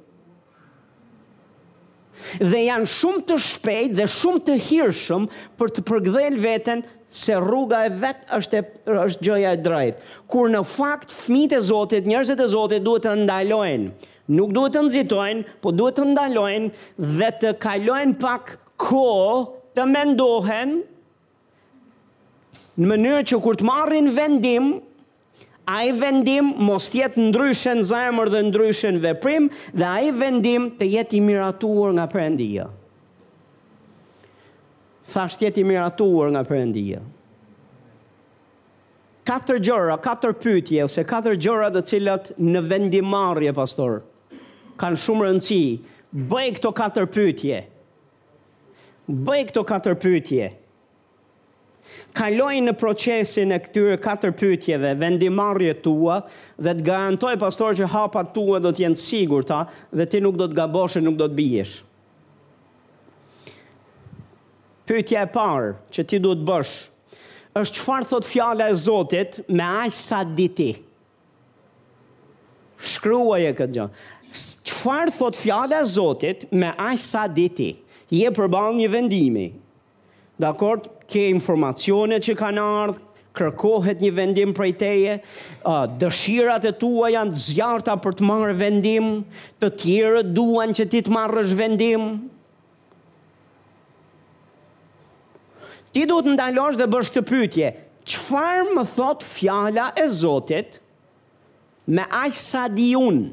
[2.40, 5.28] dhe janë shumë të shpejt dhe shumë të hirshëm
[5.60, 6.82] për të përgdhel veten
[7.20, 10.08] se rruga e vetë është, e, është gjoja e drejtë.
[10.30, 13.94] Kur në fakt, fmit e Zotit, njerëzit e Zotit duhet të ndalojnë,
[14.36, 16.70] nuk duhet të nxitojnë, po duhet të ndalojnë
[17.18, 20.76] dhe të kalojnë pak kohë të mendohen
[22.80, 24.70] në mënyrë që kur të marrin vendim,
[25.70, 30.88] a i vendim mos tjetë ndryshen zemër dhe ndryshen veprim, dhe a i vendim të
[30.94, 32.64] jetë i miratuar nga përëndia.
[35.10, 37.00] Thasht jetë i miratuar nga Perëndia?
[39.26, 43.96] Katër gjëra, katër pytje, ose katër gjëra dhe cilat në vendimarje, pastorë,
[44.80, 45.60] kanë shumë rëndësi.
[46.32, 47.60] Bëj këto katër pyetje.
[49.10, 50.48] Bëj këto katër pyetje.
[52.14, 56.20] Kaloj në procesin e këtyre katër pyetjeve, vendimarrjet tua
[56.62, 59.60] dhe të garantoj pastor që hapat tua do të jenë të sigurta
[59.98, 61.76] dhe ti nuk do të gabosh e nuk do të bijesh.
[64.90, 66.74] Pyetja e parë që ti duhet bësh
[67.60, 70.70] është çfarë thot fjala e Zotit me aq sa di ti.
[72.80, 73.86] Shkruaje këtë gjë
[74.30, 77.72] qëfar thot fjale a Zotit me ajë sa diti,
[78.10, 79.46] je përbal një vendimi,
[80.40, 83.06] dhe akord, ke informacione që kanë ardhë,
[83.40, 85.12] kërkohet një vendim prej teje,
[86.02, 89.08] dëshirat e tua janë të zjarta për të marrë vendim,
[89.62, 92.06] të tjere duan që ti të marrësh vendim.
[95.94, 97.72] Ti du të ndalosh dhe bësh të pytje,
[98.10, 100.78] qëfar më thot fjala e Zotit
[101.90, 103.28] me aqë sa di unë?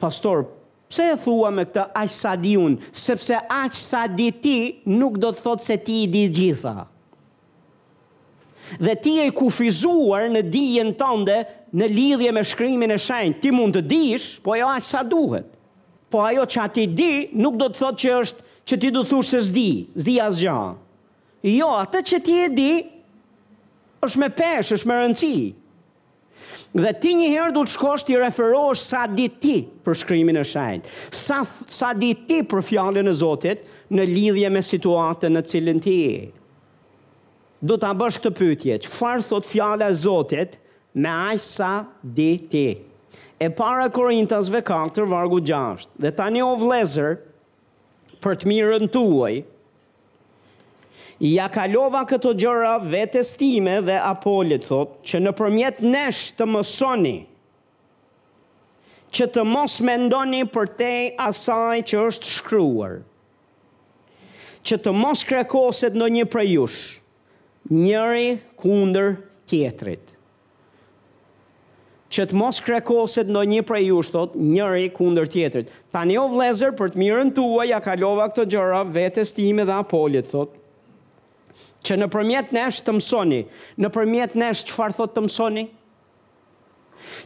[0.00, 0.46] pastor,
[0.88, 4.56] pse e thua me këtë aq sa di un, sepse aq sa di ti
[4.96, 6.74] nuk do të thotë se ti i di gjitha.
[8.80, 11.38] Dhe ti je kufizuar në dijen tënde
[11.74, 13.40] në lidhje me shkrimin e shenjtë.
[13.42, 15.48] Ti mund të dish, po jo aq sa duhet.
[16.10, 17.08] Po ajo që ti di
[17.38, 20.56] nuk do të thotë që është që ti do të thuash se s'di, s'di asgjë.
[21.50, 22.70] Jo, atë që ti e di
[24.06, 25.42] është me peshë, është me rëndësi.
[26.72, 29.54] Dhe ti një herë du të shkosh ti referohesh sa ditë ti
[29.84, 30.86] për shkrimin e shajt.
[31.10, 32.12] Sa, sa ti
[32.46, 35.96] për fjallin e Zotit në lidhje me situatën në cilin ti.
[37.60, 40.58] Du të abësh këtë pytje, që farë thot fjallin e Zotit
[40.94, 42.68] me ajë sa ditë ti.
[43.40, 45.90] E para Korintasve 4, vargu 6.
[45.98, 47.18] Dhe tani o vlezër,
[48.22, 49.40] për të mirën tuaj,
[51.22, 57.16] Ja kalova këto gjëra vetes time dhe Apolit thot, që nëpërmjet nesh të mësoni
[59.10, 62.92] që të mos mendoni për te asaj që është shkryuar,
[64.62, 66.76] që të mos krekoset në një prejush,
[67.74, 68.28] njëri
[68.62, 69.16] kunder
[69.50, 70.12] tjetrit.
[72.10, 75.74] Që të mos krekoset në një prejush, thot, njëri kunder tjetrit.
[75.94, 79.74] Ta një o vlezër për të mirën tua, ja kalova këtë gjëra, vetës time dhe
[79.82, 80.54] apolit, thot,
[81.86, 83.42] që në përmjet nesh të mësoni,
[83.80, 85.66] në përmjet nesh që farë thot të mësoni,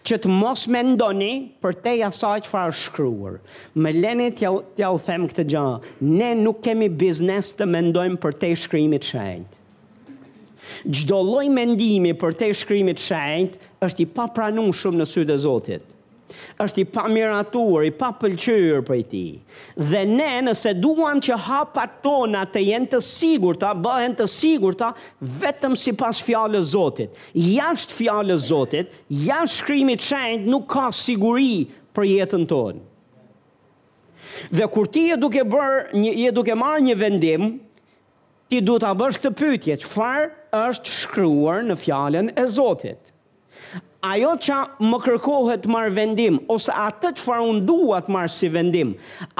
[0.07, 1.33] që të mos me ndoni
[1.65, 3.39] për te jasa që farë shkryur.
[3.75, 5.65] Me leni tja, tja u them këtë gjë,
[6.13, 9.61] ne nuk kemi biznes të mendojmë për te shkrymit shenjt.
[10.89, 15.94] Gjdo loj mendimi për te shkrymit shenjt është i papranum shumë në sytë e Zotit
[16.65, 19.23] është i pa miratuar, i pa pëlqyër për ti.
[19.91, 24.93] Dhe ne nëse duan që hapa tona të jenë të sigurta, bëhen të sigurta,
[25.41, 27.15] vetëm si pas fjallë zotit.
[27.35, 32.83] Jashtë fjallë zotit, jashtë shkrimit shend, nuk ka siguri për jetën tonë.
[34.55, 37.49] Dhe kur ti e duke, bërë, një, e duke marrë një vendim,
[38.51, 43.14] ti duhet ta bësh këtë pyetje, çfarë është shkruar në fjalën e zotit
[44.05, 48.33] ajo që më kërkohet të marë vendim, ose atë që farë unë duha të marë
[48.35, 48.91] si vendim,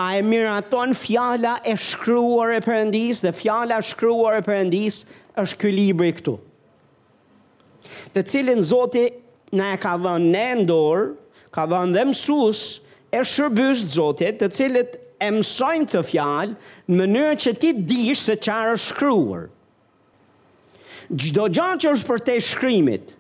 [0.01, 5.01] a e miraton fjala e shkryuar e përëndis, dhe fjala shkryuar e përëndis
[5.43, 6.37] është kë libri këtu.
[8.15, 9.05] Të cilin zoti
[9.59, 11.05] në e ka dhënë në ndorë,
[11.55, 12.63] ka dhënë dhe mësus,
[13.15, 16.55] e shërbys të zotit të cilit e mësojnë të fjalë
[16.91, 19.45] në mënyrë që ti dishë se qarë është shkryuar.
[21.21, 23.13] Gjdo gjatë që është për te shkrymit,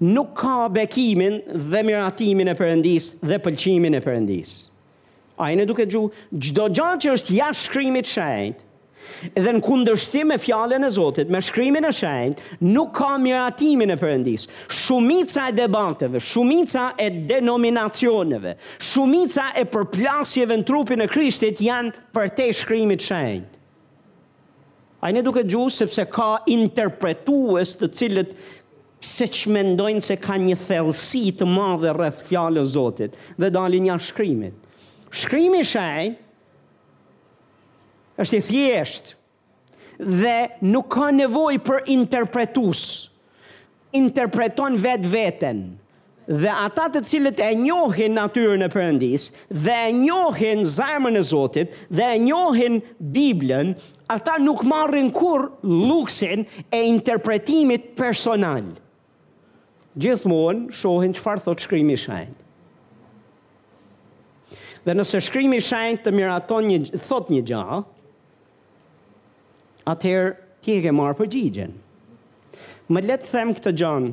[0.00, 4.52] nuk ka bekimin dhe miratimin e përëndis dhe pëlqimin e përëndis.
[5.40, 8.64] A e në duke gju, gjdo gjatë që është jashtë shkrimit shajt,
[9.36, 13.98] edhe në kundërshtim me fjallën e Zotit, me shkrimin e shajt, nuk ka miratimin e
[14.00, 14.44] përëndis.
[14.68, 22.34] Shumica e debateve, shumica e denominacioneve, shumica e përplasjeve në trupin e Krishtit janë për
[22.40, 23.56] te shkrimit shajt.
[25.00, 28.34] A duke gju, sepse ka interpretues të cilët
[29.00, 33.86] se që mendojnë se ka një thellësi të madhe rrëth fjallë o Zotit, dhe dalin
[33.88, 34.56] një shkrimit.
[35.10, 36.10] Shkrimi shaj,
[38.20, 39.16] është i thjeshtë
[40.00, 40.36] dhe
[40.68, 42.82] nuk ka nevoj për interpretus,
[43.96, 45.58] interpreton vetë veten,
[46.30, 51.72] dhe ata të cilët e njohin natyrën e përëndis, dhe e njohin zemën e Zotit,
[51.90, 53.72] dhe e njohin Biblën,
[54.12, 58.79] ata nuk marrin kur luksin e interpretimit personalë
[59.98, 62.36] gjithmonë shohin që farë thot shkrimi shajnë.
[64.86, 67.80] Dhe nëse shkrimi shajnë të miraton një, thot një gjahë,
[69.92, 71.72] atëherë ti e ke marë përgjigjen.
[72.92, 74.12] Më letë them këtë gjanë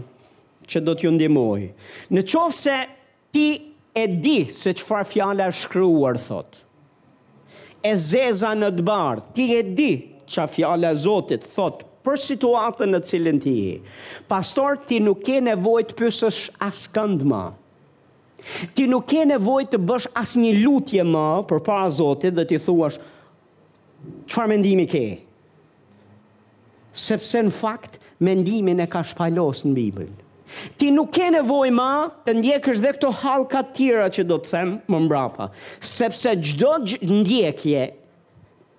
[0.68, 1.66] që do t'ju ndimoj.
[2.14, 2.78] Në qovë se
[3.36, 3.48] ti
[3.98, 6.60] e di se që farë fjale është shkryuar, thot.
[7.86, 9.92] E zeza në të barë, ti e di
[10.28, 13.78] që a fjale zotit, thot, për situatën në cilën ti je.
[14.32, 17.42] Pastor, ti nuk ke nevojë të pyesësh askënd më.
[18.78, 23.00] Ti nuk ke nevojë të bësh asnjë lutje më përpara Zotit dhe ti thuash
[24.30, 25.04] çfarë mendimi ke?
[26.98, 30.14] Sepse në fakt mendimin e ka shpajlos në Bibël.
[30.80, 31.90] Ti nuk ke nevojë më
[32.26, 35.50] të ndjekësh dhe këto hallka të tjera që do të them më mbrapa,
[35.96, 37.82] sepse çdo ndjekje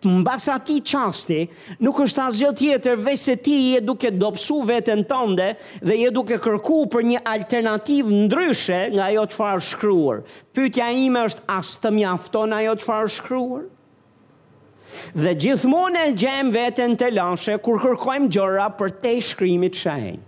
[0.07, 1.41] në basa ti qasti,
[1.83, 6.83] nuk është asgjë tjetër se ti je duke dopsu vetën tënde dhe je duke kërku
[6.93, 10.23] për një alternativ ndryshe nga jo që farë shkryur.
[10.55, 13.65] Pytja ime është as të mjafton ajo që farë shkryur?
[15.15, 20.23] Dhe gjithmonë e gjem vetën të lashe kur kërkojmë gjëra për te shkrimit shajnë.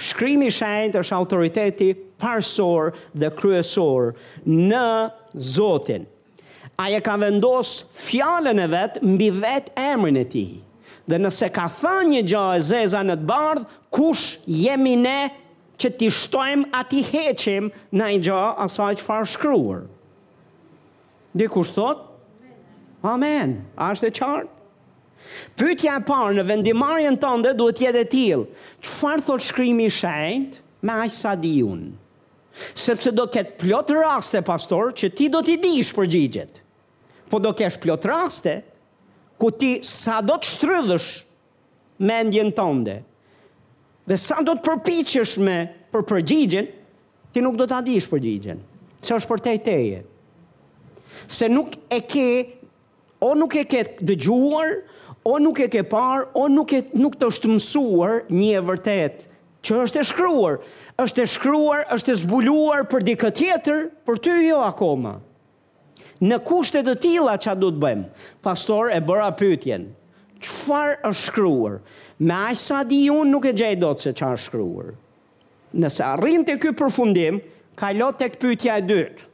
[0.00, 1.90] Shkrimi shajnë është autoriteti
[2.20, 4.14] parsor dhe kryesor
[4.48, 4.86] në
[5.54, 6.08] Zotin
[6.80, 7.70] aje ka vendos
[8.08, 10.46] fjallën e vetë mbi vetë emrin e ti.
[11.10, 14.24] Dhe nëse ka tha një gjo e zeza në të bardhë, kush
[14.62, 15.18] jemi ne
[15.80, 19.82] që ti shtojmë ati heqim në i gjo asaj që farë shkryur.
[21.38, 22.06] Dhe kush thot?
[23.14, 23.58] Amen.
[23.88, 24.54] Ashtë e qartë?
[25.60, 28.46] Pytja e parë në vendimarjen tënde duhet jetë e tilë.
[28.82, 31.90] farë thot shkrimi shenjt me ajë sa di unë?
[32.74, 36.60] sepse do ketë plot raste, pastor, që ti do t'i dish për gjigjetë
[37.30, 38.62] po do kesh plot raste,
[39.38, 41.06] ku ti sa do të shtrydhësh
[42.04, 42.98] me endjen tënde,
[44.10, 45.56] dhe sa do të përpichesh me
[45.94, 46.68] për përgjigjen,
[47.32, 48.60] ti nuk do të adish përgjigjen,
[49.06, 50.02] që është për te teje.
[51.30, 52.26] Se nuk e ke,
[53.22, 54.74] o nuk e ke dëgjuar,
[55.28, 59.26] o nuk e ke par, o nuk, e, nuk të është mësuar një e vërtet,
[59.66, 60.60] që është e shkruar,
[61.04, 65.18] është e shkruar, është e zbuluar për dikët tjetër, për ty jo akoma
[66.20, 68.04] në kushtet të tila që du të bëjmë.
[68.44, 69.86] Pastor e bëra pytjen,
[70.42, 71.78] qëfar është shkruar?
[72.20, 74.90] Me ajë sa di unë nuk e gjej do të se që është shkruar.
[75.80, 77.40] Nëse arrin të këtë përfundim,
[77.78, 79.26] ka lot të këtë pytja e dytë.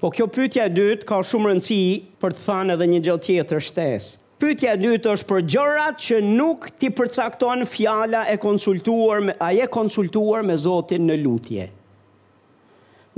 [0.00, 1.80] Po kjo pytja e dytë ka shumë rëndësi
[2.22, 4.16] për të thanë edhe një gjëllë tjetër shtesë.
[4.40, 9.68] Pytja e dytë është për gjërat që nuk ti përcakton fjala e konsultuar, a je
[9.72, 11.68] konsultuar me Zotin në lutje.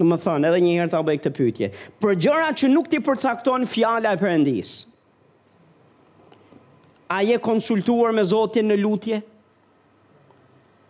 [0.00, 1.68] Në më thënë, edhe njëherë të abëj këtë pytje.
[2.00, 4.88] Për gjëra që nuk ti përcakton fjala e përëndisë,
[7.12, 9.18] a je konsultuar me Zotin në lutje?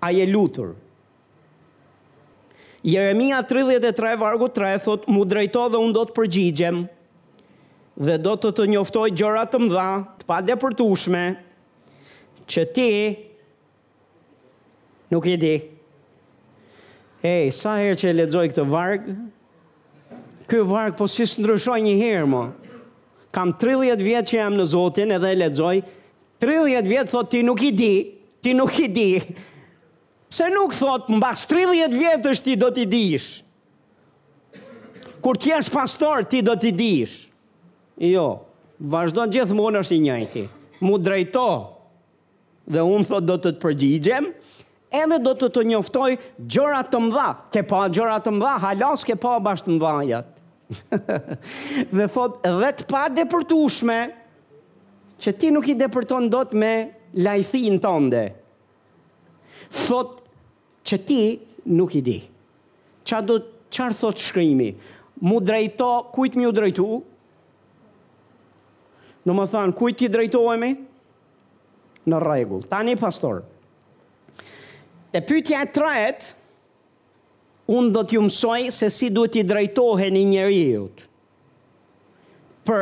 [0.02, 0.76] A je lutur?
[2.86, 6.80] Jeremia 33, vargu 3, thot, mu drejto dhe unë do të përgjigjem,
[8.06, 9.88] dhe do të të njoftoj gjëra të mdha,
[10.22, 11.24] të pa depërtushme,
[12.54, 12.88] që ti
[15.14, 15.34] nuk i di.
[15.34, 15.54] Nuk i di.
[17.22, 19.12] Ej, sa herë që e ledzoj këtë vargë,
[20.50, 22.40] këtë vargë po si së ndryshoj një herë,
[23.32, 25.76] kam 30 vjetë që jam në Zotin edhe e ledzoj,
[26.42, 27.92] 30 vjetë thot ti nuk i di,
[28.42, 29.06] ti nuk i di,
[30.34, 33.28] se nuk thot, mbas 30 vjetë është ti do t'i dish,
[35.22, 37.28] kur kërë pastor ti do t'i dish,
[38.02, 38.26] jo,
[38.82, 40.44] vazhdon gjithë monë është i njëjti,
[40.82, 41.46] mu drejto,
[42.66, 44.32] dhe unë thot do të të përgjigjem,
[44.96, 46.10] edhe do të të njoftoj
[46.52, 47.26] gjëra të mëdha.
[47.54, 50.24] Ke pa gjëra të mëdha, halas ke pa bashkë të mëdha
[51.92, 53.96] dhe thot, dhe të pa depërtushme,
[55.22, 56.70] që ti nuk i depërton do të me
[57.24, 58.22] lajthin tënde.
[59.82, 60.16] Thot,
[60.88, 61.20] që ti
[61.76, 62.16] nuk i di.
[63.06, 64.70] Qa do të qarë thot shkrimi?
[65.28, 66.88] Mu drejto, kujt mi u drejtu?
[69.28, 70.72] Në më thanë, kujt ti drejtojme?
[72.10, 72.66] Në regullë.
[72.72, 73.44] Tani, pastorë,
[75.12, 76.24] E pytja e tret,
[77.68, 81.04] unë do t'ju mësoj se si duhet t'i drejtohe një njëri jutë.
[82.66, 82.80] Për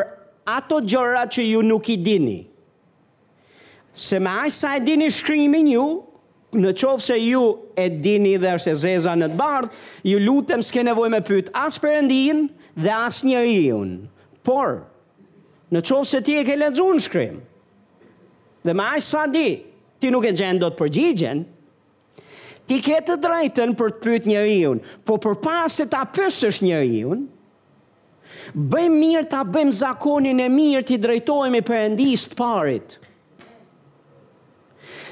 [0.55, 2.37] ato gjëra që ju nuk i dini.
[3.99, 5.89] Se me ajë sa e dini shkrimin ju,
[6.55, 7.41] në qovë se ju
[7.79, 9.73] e dini dhe është e zeza në të bardë,
[10.13, 12.45] ju lutem s'ke nevoj me pytë asë përëndin
[12.79, 13.93] dhe asë njëri jun.
[14.47, 14.77] Por,
[15.75, 17.41] në qovë se ti e ke ledzun shkrim,
[18.67, 19.49] dhe me ajë sa di,
[20.01, 21.49] ti nuk e gjendot përgjigjen, përgjigjen,
[22.71, 27.17] ti ke të drejtën për të pyet njeriu, po përpara se ta pyesësh njeriu,
[28.55, 32.95] bëjmë mirë ta bëjmë zakonin e mirë ti drejtohemi Perëndis të parit.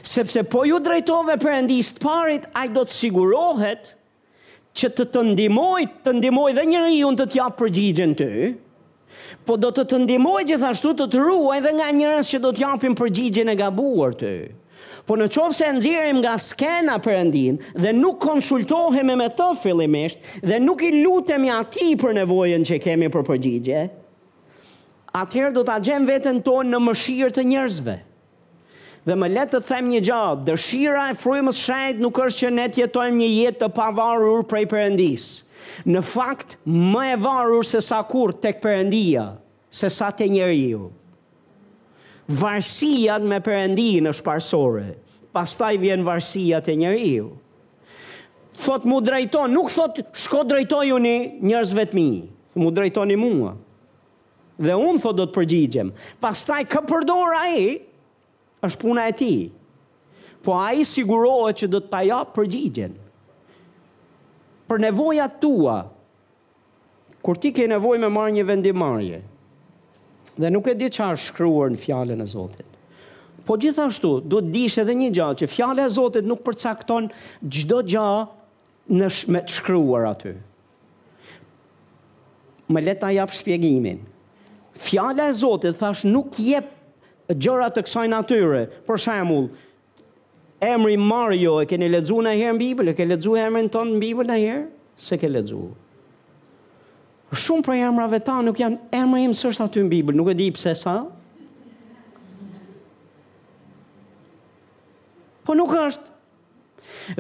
[0.06, 3.90] Sepse po ju drejtove Perëndis të parit, ai do të sigurohet
[4.78, 8.30] që të të ndimoj, të ndimoj dhe njëri unë të tja përgjigjen të,
[9.48, 12.94] po do të të ndimoj gjithashtu të të ruaj dhe nga njërës që do të
[13.02, 14.34] përgjigjen e gabuar Të.
[15.09, 19.46] Po në qovë se nëzirim nga skena për endin dhe nuk konsultohem e me të
[19.62, 23.86] fillimisht dhe nuk i lutem i ati për nevojen që kemi për përgjigje,
[25.16, 27.94] atëherë do të gjem vetën tonë në mëshirë të njërzve.
[29.09, 32.68] Dhe më letë të them një gjatë, dëshira e frujmës shajt nuk është që ne
[32.76, 35.46] tjetojmë një jetë të pavarur prej përëndisë.
[35.94, 36.59] Në fakt,
[36.92, 39.24] më e varur se sa kur të këpërëndia,
[39.72, 40.88] se sa të njeri ju
[42.29, 44.87] varësia me perëndinë është parsorë.
[45.35, 47.31] Pastaj vjen varësia te njeriu.
[48.59, 52.09] Thot mu drejton, nuk thot shko drejtojuni njerëzve të mi.
[52.59, 53.55] Mu drejtoni mua.
[54.59, 55.93] Dhe un thot do të përgjigjem.
[56.20, 57.76] Pastaj kë përdor ai?
[58.66, 59.41] është puna e tij.
[60.43, 62.97] Po ai sigurohet që do të ta jap përgjigjen.
[64.68, 65.76] Për nevojat tua.
[67.22, 69.20] Kur ti ke nevojë me marr një vendimarrje,
[70.39, 72.74] dhe nuk e di qa është shkryuar në fjallën e Zotit.
[73.47, 77.09] Po gjithashtu, duhet të dishtë edhe një gjatë që fjallë e Zotit nuk përcakton
[77.43, 80.34] gjdo gjatë në sh me të shkryuar aty.
[82.70, 84.03] Me leta japë shpjegimin.
[84.78, 86.68] Fjallë e Zotit, thash, nuk jep
[87.34, 89.49] gjërat të kësaj natyre, për shemull,
[90.64, 94.01] emri Mario e keni ledzu në herë në Bibel, e ke ledzu emrin tonë në
[94.07, 94.64] Bibel në herë,
[95.03, 95.66] se ke ledzu.
[97.33, 100.47] Shumë prej emrave ta nuk janë emra im sërsa aty në Bibël, nuk e di
[100.55, 100.95] pse sa.
[105.45, 106.07] Po nuk është.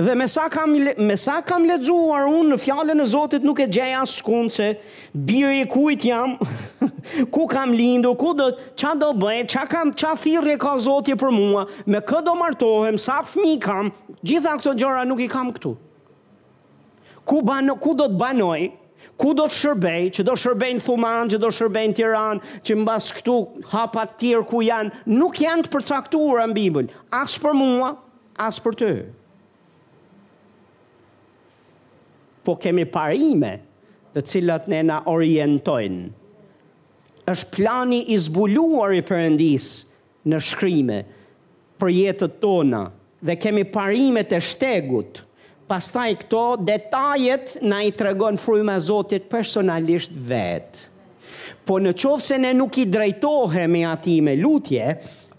[0.04, 3.66] Dhe me sa kam me sa kam lexuar unë në fjalën e Zotit nuk e
[3.72, 4.70] gjej as kund se
[5.14, 6.34] biri i kujt jam,
[7.34, 11.32] ku kam lindur, ku do ç'a do bëj, ç'a kam ç'a thirrje ka Zoti për
[11.32, 13.92] mua, me kë do martohem, sa fëmijë kam,
[14.24, 15.76] gjitha këto gjëra nuk i kam këtu.
[17.28, 18.68] Ku banoj, ku do të banoj,
[19.18, 22.76] ku do të shërbej, që do shërbej në Thuman, që do shërbej në Tiran, që
[22.78, 23.36] në basë këtu
[23.72, 26.90] hapat tjerë ku janë, nuk janë të përcaktuar në Bibën,
[27.20, 27.90] asë për mua,
[28.46, 28.90] asë për të.
[32.46, 33.56] Po kemi parime
[34.14, 36.14] dhe cilat ne na orientojnë.
[37.28, 39.64] është plani i zbuluar i përëndis
[40.32, 41.00] në shkrimë
[41.80, 42.80] për jetët tona
[43.28, 45.26] dhe kemi parime të shtegutë
[45.68, 50.84] pastaj këto detajet na i tregon fryma e Zotit personalisht vet.
[51.68, 54.86] Po në qovë se ne nuk i drejtohemi ati me lutje,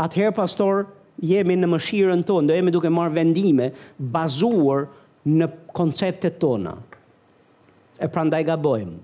[0.01, 0.85] atëherë pastor
[1.25, 3.71] jemi në mëshirën tonë, do jemi duke marë vendime
[4.13, 4.85] bazuar
[5.25, 6.75] në konceptet tona.
[7.99, 8.95] E prandaj gabojmë,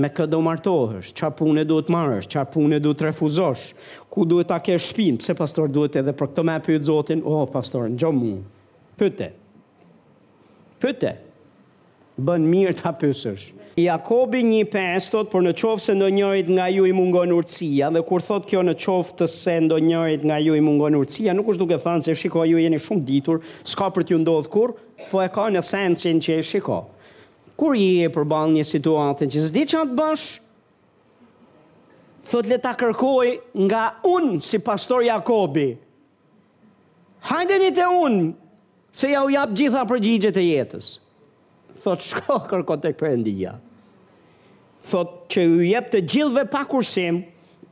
[0.00, 3.66] me këtë do martohësh, qa punë duhet marësh, qa punë duhet refuzosh,
[4.08, 7.40] ku duhet ta ke shpinë, pse pastor duhet edhe për këtë me pëjtë zotin, o
[7.42, 8.36] oh, pastor, në gjomë, mu,
[10.82, 11.16] pyte,
[12.18, 13.50] bën mirë ta pyesësh.
[13.80, 18.20] Jakobi 1:5 thot, por në qoftë se ndonjërit nga ju i mungon urtësia, dhe kur
[18.20, 21.78] thot kjo në qoftë të se ndonjërit nga ju i mungon urtësia, nuk është duke
[21.80, 24.74] thënë se shiko ju jeni shumë ditur, s'ka për t'ju ndodhë kur,
[25.10, 26.82] po e ka në sensin që shiko.
[27.56, 30.26] Kur je e përball një situatë që s'di çfarë të bësh,
[32.28, 33.34] thot le ta kërkoj
[33.68, 35.70] nga unë si pastor Jakobi.
[37.24, 38.24] një të unë,
[38.92, 40.92] se ja u jap gjitha përgjigjet e jetës.
[41.82, 43.56] Thot shko kërko tek Perëndia.
[44.90, 47.22] Thot që u jep të gjithëve pa kursim,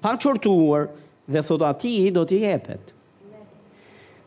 [0.00, 0.88] pa çortuar
[1.30, 2.94] dhe thot ati do t'i jepet.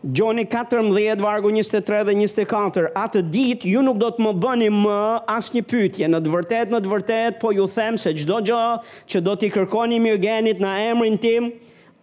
[0.03, 4.97] Gjoni 14, vargu 23 dhe 24, atë dit ju nuk do të më bëni më
[5.31, 8.63] asë një pytje, në të vërtet, në të vërtet, po ju them se gjdo gjë
[9.07, 11.53] që do t'i kërkoni mirgenit genit në emrin tim,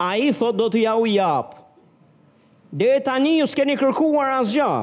[0.01, 1.59] a i thot do t'i ja u japë
[2.78, 4.74] e tani ju s'keni kërkuar asgjë.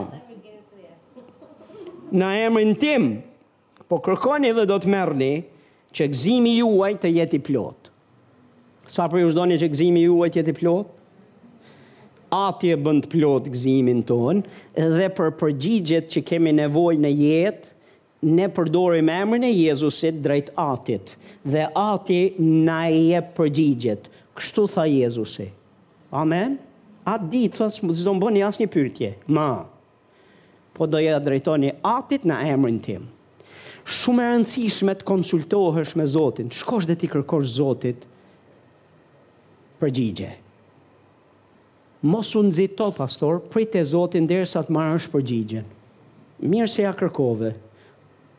[2.17, 3.05] Na emrin tim,
[3.87, 5.31] po kërkoni dhe do të merrni
[5.95, 7.89] që gëzimi juaj të jetë i plot.
[8.87, 10.93] Sa për ju shdoni që gëzimi juaj të jetë i plot?
[12.37, 14.43] Ati e bënd plot gëzimin tonë,
[14.97, 17.71] dhe për përgjigjet që kemi nevoj në jetë,
[18.27, 21.13] ne përdorim emrin e Jezusit drejt atit,
[21.47, 22.19] dhe ati
[22.67, 24.09] na e përgjigjet.
[24.37, 25.49] Kështu tha Jezusi.
[26.11, 26.55] Amen?
[26.55, 26.63] Amen?
[27.07, 29.47] atë ditë, thua, zdo më bëni asë një pyrtje, ma,
[30.75, 33.05] po do jetë drejtoni atit në emrin tim.
[33.87, 38.03] Shumë e rëndësishme të konsultohesh me Zotin, shkosh dhe ti kërkosh Zotit
[39.79, 40.33] përgjigje.
[42.11, 45.69] Mos unë zito, pastor, prit e Zotin dhe sa të marrë është përgjigjen.
[46.51, 47.53] Mirë se ja kërkove,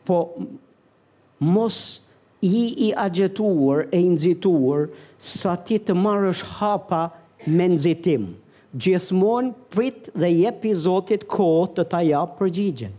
[0.07, 0.19] po
[1.55, 1.81] mos
[2.45, 4.87] i i agjetuar e nëzituar
[5.19, 7.01] sa ti të marrësh hapa
[7.49, 8.31] me nëzitimë.
[8.77, 12.91] Gjithmon prit dhe jep i Zotit kohë të ta jap përgjigjen.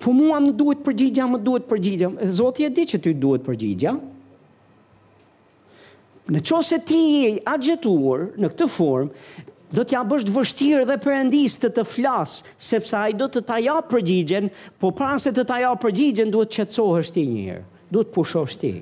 [0.00, 2.08] Po mua më duhet përgjigja, më duhet përgjigja.
[2.32, 3.90] Zoti e di që ty duhet përgjigja.
[6.32, 9.10] Në qo se ti e agjetuar në këtë form,
[9.76, 13.76] do t'ja bësht vështirë dhe përëndis të të flasë, sepse a i do të t'aja
[13.92, 14.48] përgjigjen,
[14.82, 17.62] po pra se të t'aja përgjigjen, duhet të qetsohë ti njërë,
[17.94, 18.72] duhet të pusho ti.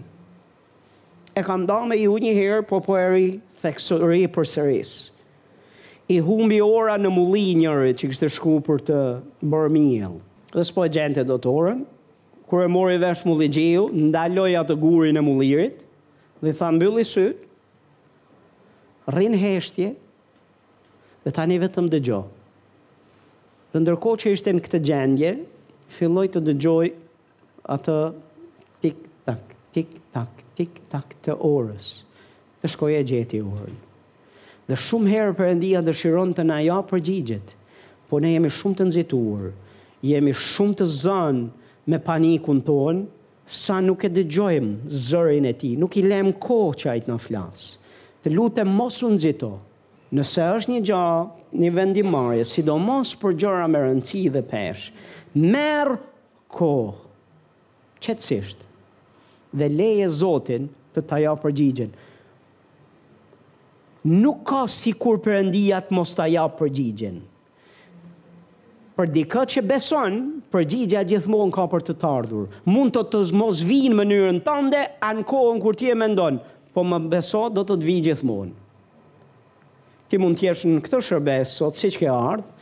[1.36, 3.26] E kam da me ju njëherë, po po eri
[3.60, 5.00] theksori për sërisë
[6.08, 8.98] i humbi ora në mulli njërë që kështë shku për të
[9.52, 10.14] bërë mjëll.
[10.54, 11.80] Dhe s'po e gjente do të orën,
[12.48, 15.82] kërë e mori vesh mulli gjiu, ndaloj atë gurin e mullirit,
[16.40, 17.44] dhe tha mbylli sytë,
[19.12, 19.90] rrinë heshtje,
[21.26, 22.22] dhe tani vetëm dëgjo.
[23.74, 25.34] Dhe ndërko që ishte në këtë gjendje,
[25.98, 26.86] filloj të dëgjoj
[27.76, 27.98] atë
[28.84, 29.44] tik-tak,
[29.76, 31.90] tik-tak, tik-tak të orës,
[32.64, 33.76] dhe shkoj e gjeti orën.
[34.68, 37.54] Dhe shumë herë përëndia dëshiron të na ja përgjigjet,
[38.08, 39.46] po ne jemi shumë të nëzituur,
[40.04, 43.06] jemi shumë të zënë me panikun tonë,
[43.48, 47.70] sa nuk e dëgjojmë zërin e ti, nuk i lem ko që ajtë në flasë.
[48.20, 49.50] Të lutem mos unë zito,
[50.18, 51.00] nëse është një gjo,
[51.62, 54.90] një vendimarje, sidomos për gjëra me rëndësi dhe peshë,
[55.54, 55.96] merë
[56.58, 56.74] ko,
[58.04, 58.68] qëtësishtë,
[59.62, 62.04] dhe leje zotin të taja përgjigjenë,
[64.06, 67.18] nuk ka si kur përëndia të mos ta ja përgjigjen.
[68.98, 70.14] Për dika që beson,
[70.50, 72.48] përgjigja gjithmonë ka për të tardur.
[72.66, 76.40] Mund të të mos vinë mënyrën tënde, anë kohën kur ti e mendon,
[76.74, 78.54] po më beso do të të vinë gjithmonë.
[80.10, 82.58] Ti mund të jesh në këtë shërbes sot, si që ke ardhë,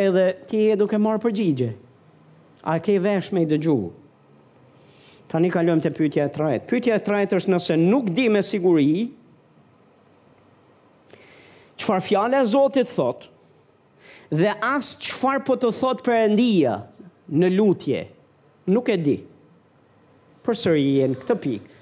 [0.00, 1.70] edhe ti e duke marë përgjigje.
[2.66, 3.76] A ke vesh me i dëgju?
[5.30, 6.66] Tani kalëm të pytja e trajtë.
[6.70, 9.10] Pytja e trajtë është nëse nuk di me siguri,
[11.76, 13.26] qëfar fjale e Zotit thot,
[14.32, 16.78] dhe as qëfar po të thot për endia
[17.36, 18.04] në lutje,
[18.72, 19.16] nuk e di.
[20.46, 21.72] Për sëri jenë këtë pikë.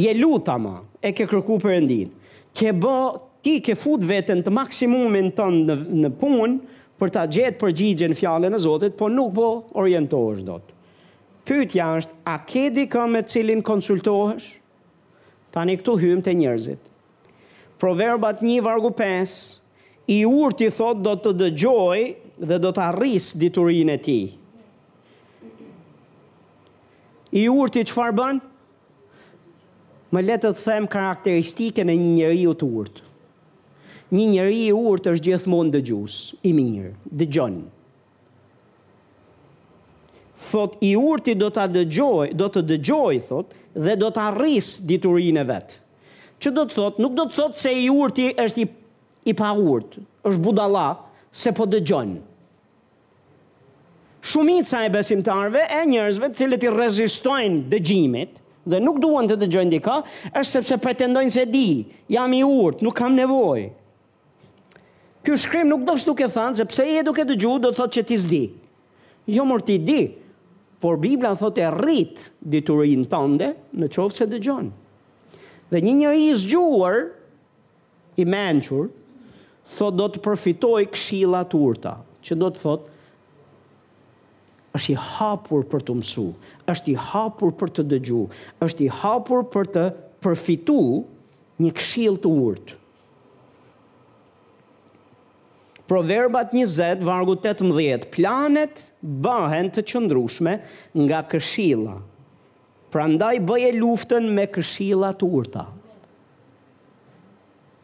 [0.00, 2.10] Je luta ama, e ke kërku për endin.
[2.56, 2.96] Ke bë,
[3.44, 8.16] ti ke fut vetën të maksimumin të në, në punë, për ta gjetë përgjigje në
[8.20, 9.50] fjale e Zotit, po nuk po
[9.82, 10.70] orientohesh do të.
[11.48, 14.52] Pytja është, a ke di ka me cilin konsultohesh?
[15.52, 16.91] Tani këtu hymë të njerëzit.
[17.82, 19.58] Proverbat 1 vargu 5,
[20.14, 22.02] i urti thot do të dëgjoj
[22.46, 24.14] dhe do të arris diturin e ti.
[27.42, 28.38] I urti që farë bën?
[30.14, 33.02] Më letë të them karakteristike në një njëri u të urtë.
[34.14, 36.20] Një njëri i urtë është gjithmonë dëgjus,
[36.50, 37.66] i mirë, dëgjonë.
[40.52, 45.42] Thot, i urti do të dëgjoj, do të dëgjoj, thot, dhe do të arris diturin
[45.42, 45.81] e vetë
[46.42, 48.68] që do të thot, nuk do të thot se i urti është i,
[49.30, 50.88] i pa urt, është budala,
[51.30, 52.18] se po dëgjojnë.
[54.22, 58.36] Shumica e besimtarve e njerëzve cilët i rezistojnë dëgjimit
[58.70, 59.96] dhe nuk duan të dëgjojnë dika,
[60.38, 61.64] është sepse pretendojnë se di,
[62.14, 63.70] jam i urt, nuk kam nevojë.
[65.22, 67.98] Ky shkrim nuk do të duke thënë se pse je duke dëgju, do të thotë
[67.98, 68.42] që ti s'di.
[69.30, 70.00] Jo mor ti di,
[70.82, 74.30] por Bibla thotë e rrit diturin tënde në qoftë se
[75.72, 76.96] Dhe një njëri i zgjuar,
[78.20, 78.90] i menqur,
[79.78, 82.84] thot do të përfitoj këshila të urta, që do të thot,
[84.76, 86.26] është i hapur për të mësu,
[86.74, 88.22] është i hapur për të dëgju,
[88.68, 89.86] është i hapur për të
[90.24, 90.76] përfitu
[91.64, 92.76] një këshil të urt.
[95.88, 98.86] Proverbat 20, vargu 18, planet
[99.24, 101.28] bëhen të qëndrushme nga këshila.
[101.32, 101.98] Këshila.
[102.92, 105.62] Pra ndaj bëje luftën me këshila urta.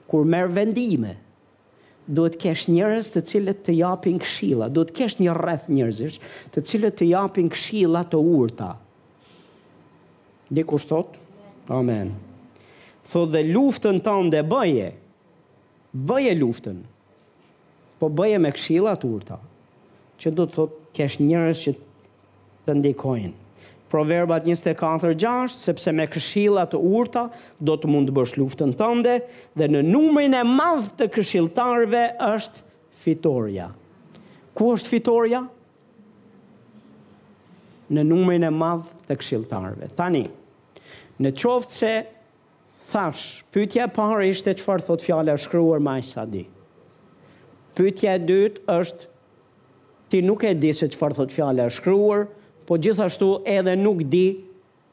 [0.09, 1.15] Kur merë vendime,
[2.05, 6.21] do të kesh njërës të cilët të japin këshila, do të kesh një rreth njërzish,
[6.53, 8.69] të cilët të japin këshila të urta.
[10.53, 11.17] Dhe kur thot?
[11.81, 12.13] Amen.
[13.09, 14.91] Tho dhe luftën të ndë bëje,
[16.09, 16.79] bëje luftën,
[18.01, 19.41] po bëje me këshila të urta,
[20.21, 21.77] që do të thot kesh njërës që
[22.69, 23.37] të ndikojnë.
[23.89, 27.27] Proverbat 24-6, sepse me këshilla të urta
[27.59, 29.19] do të mund të bësh luftën tënde
[29.59, 32.63] dhe në numrin e madh të këshilltarëve është
[33.03, 33.71] fitoria.
[34.59, 35.41] Ku është fitoria?
[37.89, 39.89] Në numrin e madh të këshilltarëve.
[39.97, 40.27] Tani,
[41.25, 41.93] në qoftë se
[42.93, 43.25] thash,
[43.55, 46.45] pyetja e parë ishte çfarë thot fjala e shkruar më sa di.
[47.79, 49.09] Pyetja e dytë është
[50.13, 52.27] ti nuk e di se çfarë thot fjala e shkruar,
[52.69, 54.25] po gjithashtu edhe nuk di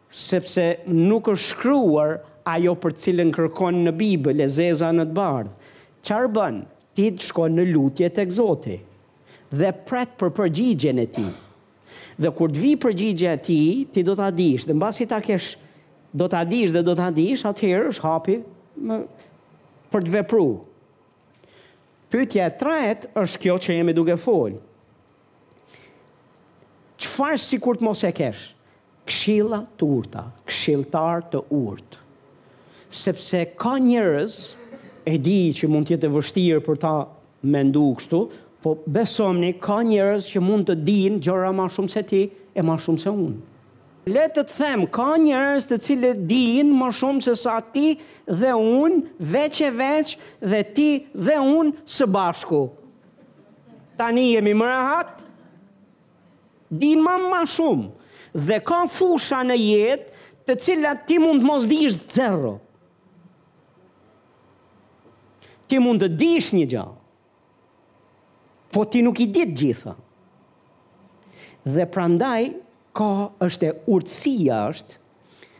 [0.07, 2.13] sepse nuk është shkruar
[2.55, 5.71] ajo për cilën kërkon në Bibël e zeza në të bardhë.
[6.05, 6.59] Çfarë bën?
[6.95, 8.77] Ti shkon në lutje tek Zoti
[9.59, 11.31] dhe pret për përgjigjen e tij.
[12.19, 15.57] Dhe kur të vi përgjigje e tij, ti do ta dish, dhe mbasi ta kesh,
[16.15, 18.37] do ta dish dhe do ta dish, atëherë është hapi
[18.87, 18.99] më
[19.91, 20.63] për të vepruar.
[22.11, 24.55] Pyetja e tretë është kjo që jemi duke fol
[27.01, 28.43] qëfar si kur të mos e kesh?
[29.05, 31.99] Kshila të urta, kshiltar të urt.
[32.89, 34.37] Sepse ka njërës,
[35.05, 36.93] e di që mund tjetë e vështirë për ta
[37.53, 38.21] mendu kështu,
[38.65, 42.21] po besomni ka njërës që mund të din gjëra ma shumë se ti
[42.57, 43.43] e ma shumë se unë.
[44.05, 47.91] Le të të them, ka njërës të cilë din ma shumë se sa ti
[48.29, 50.15] dhe unë, veq e veq
[50.51, 50.89] dhe ti
[51.27, 52.63] dhe unë së bashku.
[53.97, 55.23] Tani jemi më rahatë,
[56.67, 57.89] di ma ma shumë,
[58.45, 60.13] dhe ka fusha në jetë
[60.45, 62.57] të cilat ti mund mos dish zero.
[65.67, 66.97] Ti mund të dish një gjahë,
[68.73, 69.95] po ti nuk i ditë gjitha.
[71.65, 72.51] Dhe prandaj,
[72.95, 73.07] ka
[73.43, 74.99] është e urtësia është,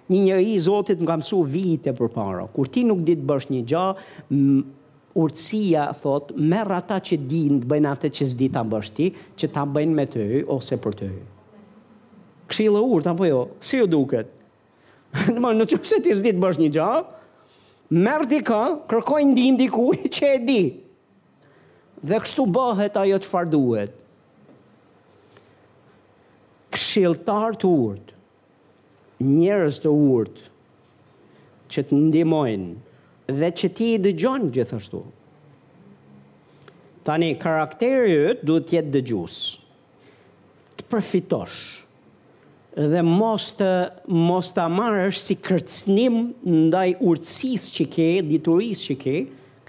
[0.06, 2.44] Një njëri i Zotit nga mësu vite për para.
[2.54, 3.96] Kur ti nuk ditë bësh një gjahë,
[5.16, 9.08] urtësia thot merr ata që din të bëjnë atë që s'di ta bësh ti,
[9.40, 11.10] që ta bëjnë me ty ose për ty.
[12.52, 13.40] Këshilla urt apo jo?
[13.66, 14.32] Si ju duket?
[15.32, 16.90] Në më në çfarë ti s'di të bësh një gjë?
[18.04, 18.60] Merr dikë,
[18.92, 19.86] kërkoj ndihmë diku
[20.18, 20.62] që e di.
[22.06, 23.96] Dhe kështu bëhet ajo çfarë duhet.
[26.76, 28.10] Këshilltar të urt,
[29.24, 30.42] njerëz të urt
[31.72, 32.74] që të ndihmojnë
[33.28, 35.00] dhe që ti i dëgjon gjithashtu.
[37.06, 39.36] Tani, karakteri jëtë duhet të jetë dëgjus,
[40.78, 41.58] të përfitosh,
[42.92, 43.72] dhe mos të,
[44.26, 46.18] mos të amarësh si kërcnim
[46.66, 49.16] ndaj urtësis që ke, dituris që ke,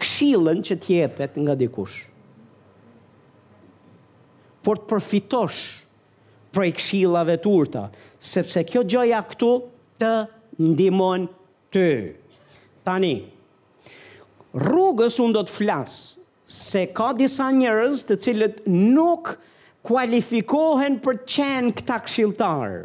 [0.00, 2.00] këshilën që tjetët nga dikush.
[4.64, 5.60] Por të përfitosh
[6.56, 7.86] prej këshilave të urta,
[8.18, 9.52] sepse kjo gjoja këtu
[10.00, 10.12] të
[10.72, 11.28] ndimon
[11.76, 11.86] të.
[12.86, 13.14] Tani,
[14.56, 16.26] rrugës unë do të flasë
[16.56, 19.32] se ka disa njërës të cilët nuk
[19.86, 22.84] kualifikohen për qenë këta këshiltarë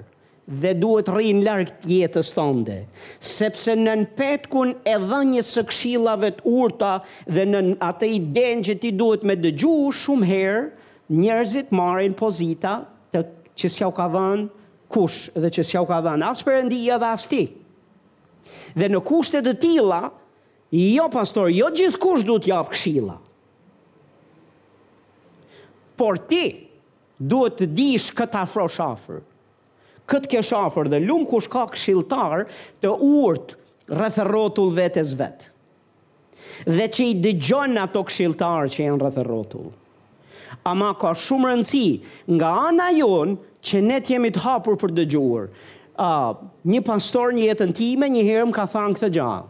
[0.63, 2.80] dhe duhet rrin larkë jetës tënde,
[3.24, 6.89] sepse në petkun e dhe një së këshilave të urta
[7.30, 10.63] dhe në atë i denë që ti duhet me dëgju shumë herë,
[11.24, 12.74] njerëzit marrin pozita
[13.13, 13.24] të
[13.61, 14.47] që s'jau ka dhenë
[14.91, 17.43] kush dhe që s'jau ka dhenë asë përëndia dhe asë ti.
[18.76, 20.01] Dhe në kushtet të tila,
[20.72, 23.17] Jo, pastor, jo gjithë kush du t'jap këshila.
[25.99, 26.45] Por ti
[27.19, 29.17] duhet të dish këtë afro shafër.
[30.09, 32.45] Këtë ke shafër dhe lumë kush ka këshiltar
[32.84, 33.51] të urt
[33.91, 35.49] rrëthërotull vetës vetë.
[36.72, 39.67] Dhe që i dëgjon ato këshiltar që janë rrëthërotull.
[40.67, 41.86] Ama ka shumë rëndësi
[42.39, 43.38] nga ana jonë
[43.69, 45.51] që ne t'jemi të hapur për dëgjuar.
[46.01, 46.32] Uh,
[46.65, 49.47] një pastor një jetën time një herë më ka thënë këtë gjahë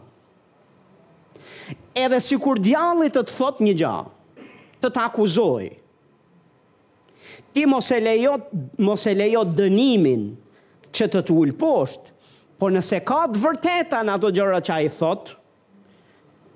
[1.94, 3.94] edhe si kur djallit të të thot një gja,
[4.82, 5.66] të të akuzoj,
[7.52, 8.48] ti mos e lejot,
[8.80, 10.26] mos e lejot dënimin
[10.96, 12.08] që të të poshtë,
[12.60, 15.32] por nëse ka të vërteta në ato gjëra që a i thot,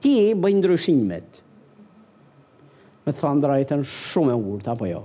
[0.00, 1.40] ti bëjnë ndryshimet.
[3.06, 5.04] Me të shumë e ngurt, apo jo?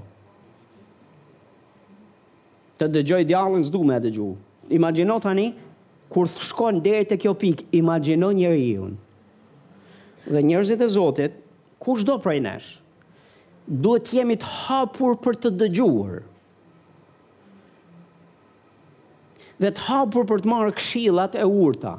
[2.77, 4.29] Të dëgjoj djallin zdu me dëgju.
[4.73, 5.51] Imaginot tani,
[6.09, 8.97] kur shkon dhe të kjo pik, imagino njëri unë
[10.29, 11.31] dhe njerëzit e Zotit,
[11.81, 12.67] kush do prej nesh,
[13.81, 16.19] duhet jemi të hapur për të dëgjuar.
[19.61, 21.95] Dhe të hapur për të marrë këshillat e urta.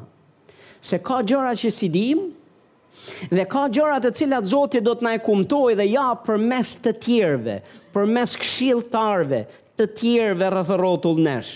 [0.82, 2.24] Se ka gjëra që si dim,
[3.30, 6.94] dhe ka gjëra të cilat Zoti do të na e kumtojë dhe ja përmes të
[7.04, 7.58] tjerëve,
[7.94, 9.44] përmes këshilltarëve,
[9.78, 11.52] të tjerëve rreth rrotull nesh.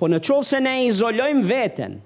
[0.00, 1.96] Po në qovë se ne izolojmë veten,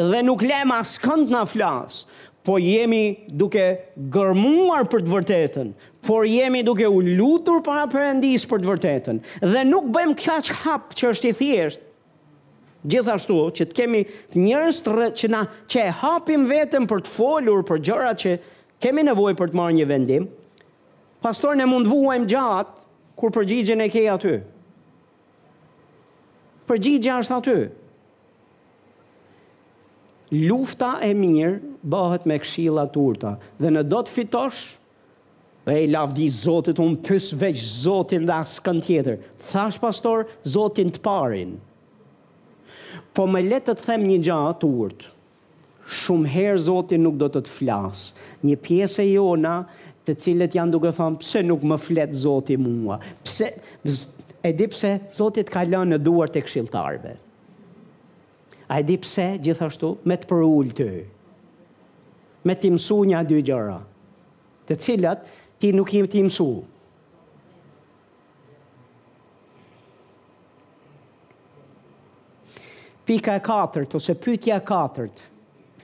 [0.00, 2.06] dhe nuk lem askënd në flasë,
[2.44, 3.64] po jemi duke
[4.12, 5.70] gërmuar për të vërtetën,
[6.04, 9.20] por jemi duke u lutur para Perëndis për të vërtetën.
[9.48, 11.84] Dhe nuk bëjmë kaç hap që është i thjesht.
[12.84, 14.02] Gjithashtu që të kemi
[14.36, 14.82] njerëz
[15.16, 18.32] që na që e hapim veten për të folur për gjëra që
[18.84, 20.26] kemi nevojë për të marrë një vendim.
[21.24, 22.84] Pastor ne mund vuajm gjatë
[23.16, 24.34] kur përgjigjen e ke aty.
[26.68, 27.56] Përgjigja është aty
[30.34, 31.58] lufta e mirë
[31.94, 33.34] bëhet me këshilla të urta.
[33.60, 34.60] Dhe në do të fitosh,
[35.70, 39.20] e i lavdi Zotit, unë pës veç Zotin dhe asë kënë tjetër.
[39.50, 41.54] Thash pastor, Zotin të parin.
[43.14, 45.10] Po me letë të them një gjatë të urtë.
[46.04, 48.22] Shumë herë Zotin nuk do të të flasë.
[48.48, 49.54] Një pjesë e jona
[50.04, 52.98] të cilët janë duke thonë, pëse nuk më fletë Zotin mua?
[53.24, 53.48] Pse,
[54.44, 57.16] e di pëse Zotit ka lënë në duar të këshiltarve?
[58.74, 60.86] A e di pse gjithashtu me të përullë të
[62.48, 63.76] Me të imësu një a dy gjëra.
[64.66, 65.20] Të cilat
[65.62, 66.62] ti nuk i më të
[73.04, 75.18] Pika e katërt, ose pytja e katërt,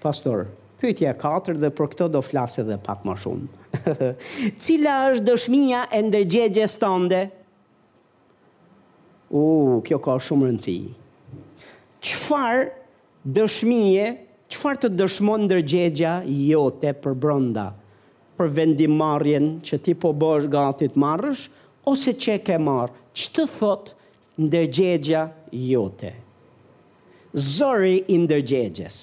[0.01, 0.47] pastor,
[0.81, 3.49] pytja e katërt dhe për këto do flasë dhe pak më shumë.
[4.65, 7.21] Cila është dëshmija e ndërgjegje stande?
[9.37, 10.79] U, uh, kjo ka shumë rëndësi.
[12.01, 12.71] Qëfar
[13.27, 14.05] dëshmije,
[14.51, 16.15] qëfar të dëshmon ndërgjegja
[16.49, 17.67] jote për bronda,
[18.41, 21.45] për vendimarjen që ti po bësh gati të marrësh,
[21.91, 23.93] ose që ke marrë, që të thot
[24.41, 26.15] ndërgjegja jote.
[27.35, 28.97] Zori i ndërgjegjes.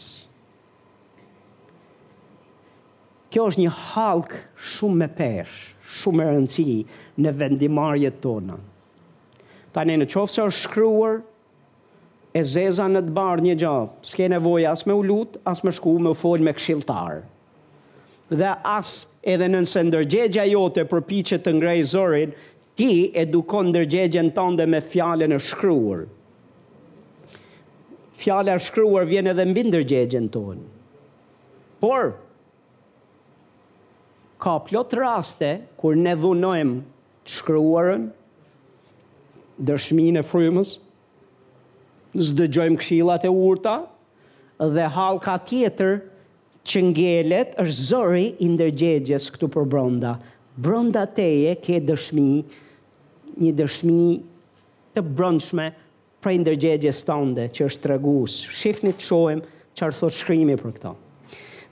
[3.32, 4.34] Kjo është një halk
[4.72, 5.58] shumë me pesh,
[6.00, 6.76] shumë e rëndësi
[7.22, 8.56] në vendimarjet tona.
[9.72, 11.20] Ta ne në qofë është shkryuar,
[12.36, 13.76] e zeza në të barë një gjë,
[14.10, 17.22] s'ke nevoj as me u lutë, as me shku me folë me këshiltarë.
[18.28, 18.90] Dhe as
[19.24, 22.34] edhe nëse ndërgjegja jote për piqet të ngrej zorin,
[22.78, 26.06] ti edukon ndërgjegjen tënde me fjallën e shkryur.
[28.18, 30.66] Fjallë e shkryur vjen edhe mbi ndërgjegjen tonë.
[31.80, 32.16] Por,
[34.42, 36.78] ka plot raste kur ne dhunojmë
[37.28, 38.08] të shkryurën,
[39.70, 40.76] dërshmi në frymës,
[42.16, 43.76] zdëgjojmë këshillat e urta,
[44.62, 45.98] dhe halka tjetër
[46.68, 50.16] që ngelet është zëri i ndërgjegjes këtu për bronda.
[50.58, 52.30] Bronda teje ke dëshmi,
[53.38, 54.06] një dëshmi
[54.98, 55.68] të brëndshme
[56.24, 58.40] për ndërgjegjes tënde që është të regus.
[58.60, 60.96] Shifni të shojmë që arë shkrimi për këto.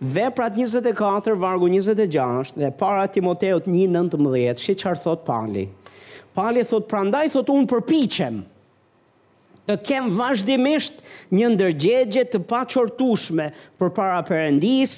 [0.05, 5.65] Veprat 24, vargu 26 dhe para Timoteot 1.19, shi që arë thot Pali.
[6.35, 8.41] Pali thot, prandaj thot unë përpichem,
[9.65, 10.99] të kem vazhdimisht
[11.33, 13.49] një ndërgjegje të paqortueshme
[13.81, 14.93] për para perëndis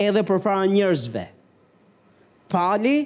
[0.00, 1.24] edhe për para njerëzve.
[2.52, 2.96] Pali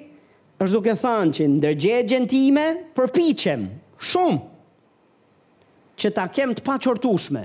[0.62, 3.66] është duke thënë që ndërgjegjen time përpichem
[4.10, 4.40] shumë
[6.02, 7.44] që ta kem të paqortueshme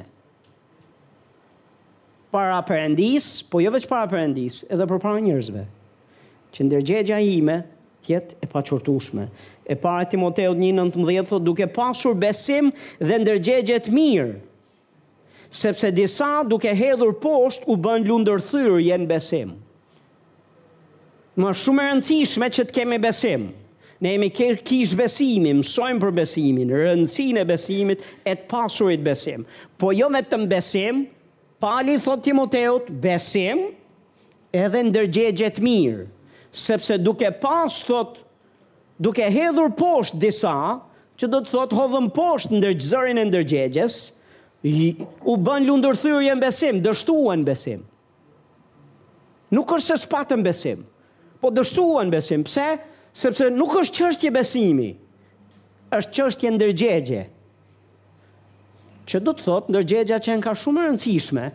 [2.30, 5.64] para perëndis, po jo vetëm para perëndis, edhe për para njerëzve.
[6.54, 7.60] Që ndërgjegja ime
[8.06, 9.26] tjetë e pa qërtushme.
[9.70, 14.40] E para Timoteo 1.19 thot duke pasur besim dhe ndërgjegjet mirë,
[15.50, 19.56] sepse disa duke hedhur poshtë u bën lundër thyrë jenë besim.
[21.40, 23.50] Ma shumë e rëndësishme që të kemi besim.
[24.00, 29.42] Ne jemi kish besimim, mësojmë për besimin, rëndësin e besimit e të pasurit besim.
[29.78, 31.02] Po jo me të mbesim,
[31.60, 33.66] pali thot Timoteot, besim
[34.56, 36.06] edhe ndërgjegjet mirë
[36.60, 38.20] sepse duke pas thot
[39.00, 40.54] duke hedhur poshtë disa
[41.20, 43.98] që do të thot hodhëm poshtë ndër zërin e ndërgjegjes
[44.64, 47.86] u bën lundërthyrje në besim dështuan besim
[49.56, 50.84] nuk është se spatën besim
[51.42, 52.68] po dështuan besim pse?
[53.20, 54.90] sepse nuk është qështje besimi
[55.98, 57.22] është qështje ndërgjegje
[59.10, 61.48] që do të thot ndërgjegja që në ka shumë rëndësishme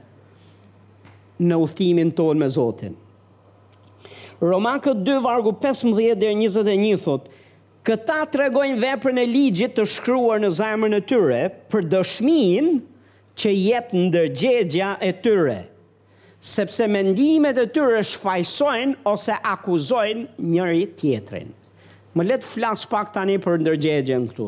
[1.44, 2.96] në uthimin tonë me Zotin
[4.53, 7.28] këtë 2 vargu 15 dhe 21 thot,
[7.84, 11.40] këta të regojnë veprën e ligjit të shkruar në zajmën e tyre
[11.72, 12.68] për dëshmin
[13.40, 15.57] që jep në dërgjegja e tyre,
[16.45, 21.53] sepse mendimet e tyre shfajsojnë ose akuzojnë njëri tjetrin.
[22.14, 24.45] Më letë flas pak tani për ndërgjegje në këtu.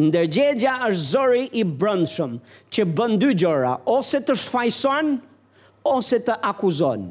[0.00, 2.38] Ndërgjegja është zori i brëndshëm
[2.72, 5.18] që bëndy gjora ose të shfajsojnë
[5.92, 7.10] ose të akuzojnë.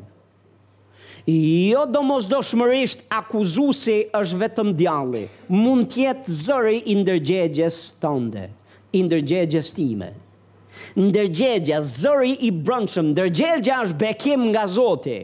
[1.30, 8.48] Jo do mos shmërisht akuzusi është vetëm djalli, mund tjetë zëri i ndërgjegjes tënde,
[8.98, 10.14] i ndërgjegjes time.
[10.98, 15.20] Ndërgjegja, zëri i brëndshëm, ndërgjegja është bekim nga Zoti.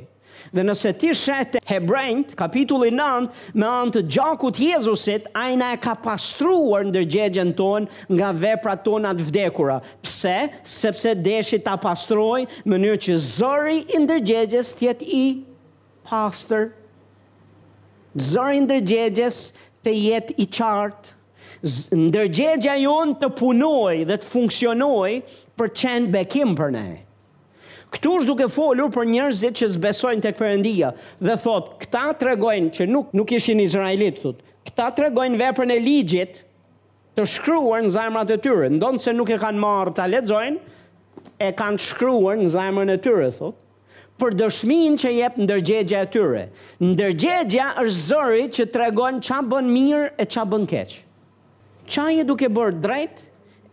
[0.54, 6.86] Dhe nëse ti shete hebrejnët, kapitulli 9, me antë gjakut Jezusit, ajna e ka pastruar
[6.92, 9.80] ndërgjegjen tonë nga vepra tonë atë vdekura.
[10.06, 10.38] Pse?
[10.62, 15.26] Sepse deshi ta pastrojë mënyrë që zëri i ndërgjegjes tjetë i
[16.08, 16.70] pastor,
[18.16, 19.42] zërin dërgjegjes
[19.86, 21.14] të jetë i qartë,
[22.14, 25.10] dërgjegja jonë të punoj dhe të funksionoj
[25.60, 26.86] për qenë bekim për ne.
[27.94, 30.90] Këtu është duke folur për njerëzit që zbesojnë të këpërëndia
[31.24, 35.72] dhe thot, këta të regojnë që nuk, nuk ishin Izraelit, thot, këta të regojnë veprën
[35.72, 36.42] e ligjit
[37.18, 40.60] të shkryuar në zajmërat e tyre, ndonë se nuk e kanë marë të aledzojnë,
[41.48, 43.56] e kanë shkryuar në zajmërën e tyre, thot,
[44.18, 46.44] për dëshmin që jep ndërgjegja e tyre.
[46.84, 51.00] Ndërgjegja është zëri që tregon regon qa bën mirë e qa bën keqë.
[51.88, 53.22] Qa je duke bërë drejt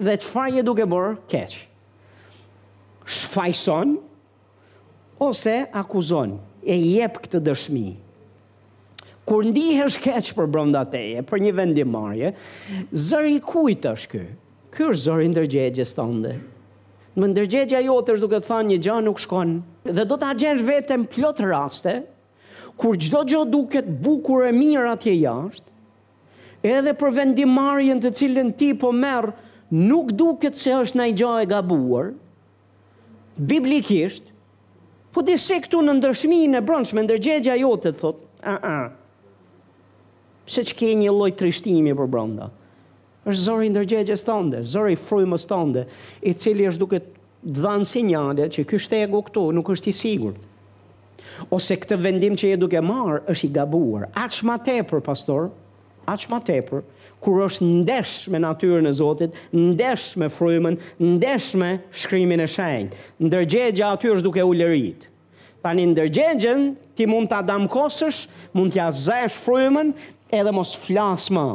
[0.04, 1.62] dhe qëfa je duke bërë keqë.
[3.14, 3.96] Shfajson
[5.28, 7.86] ose akuzon e jep këtë dëshmi.
[9.24, 12.34] Kur ndihesh keqë për brënda teje, për një vendimarje,
[12.92, 14.24] zëri kujtë është kë?
[14.74, 16.32] Kërë zëri ndërgjegjës të ndë.
[17.14, 19.60] Në ndërgjegja jote është duke thënë një gjë nuk shkonë
[19.92, 21.94] dhe do të agjesh vetëm plot raste,
[22.80, 25.70] kur gjdo gjo duket bukur e mirë atje jashtë,
[26.64, 29.34] edhe për vendimarjen të cilin ti po merë,
[29.74, 32.12] nuk duket se është nëjë gjo e gabuar,
[33.36, 34.30] biblikisht,
[35.14, 38.76] po të se këtu në ndërshmi në brëndshme, ndërgjegja jote të thotë, a a,
[40.50, 42.48] se që ke një lojtë trishtimi për brënda,
[43.28, 45.84] është zori ndërgjegjes tënde, zori frujmës tënde,
[46.28, 47.06] i cili është duket
[47.44, 50.34] dhanë sinjade që kjo shtego këtu nuk është i sigur.
[51.52, 54.08] Ose këtë vendim që e duke marë është i gabuar.
[54.16, 55.50] Aq ma tepër, pastor,
[56.08, 56.84] aq ma tepër,
[57.24, 60.76] kur është ndesh me natyrën e Zotit, ndesh me frymën,
[61.16, 62.98] ndesh me shkrimin e shenjtë.
[63.24, 65.08] Ndërgjegja aty është duke u lërit.
[65.64, 68.26] Tani ndërgjegjen ti mund ta damkosësh,
[68.56, 69.94] mund të jazesh frymën
[70.34, 71.48] edhe mos flas më.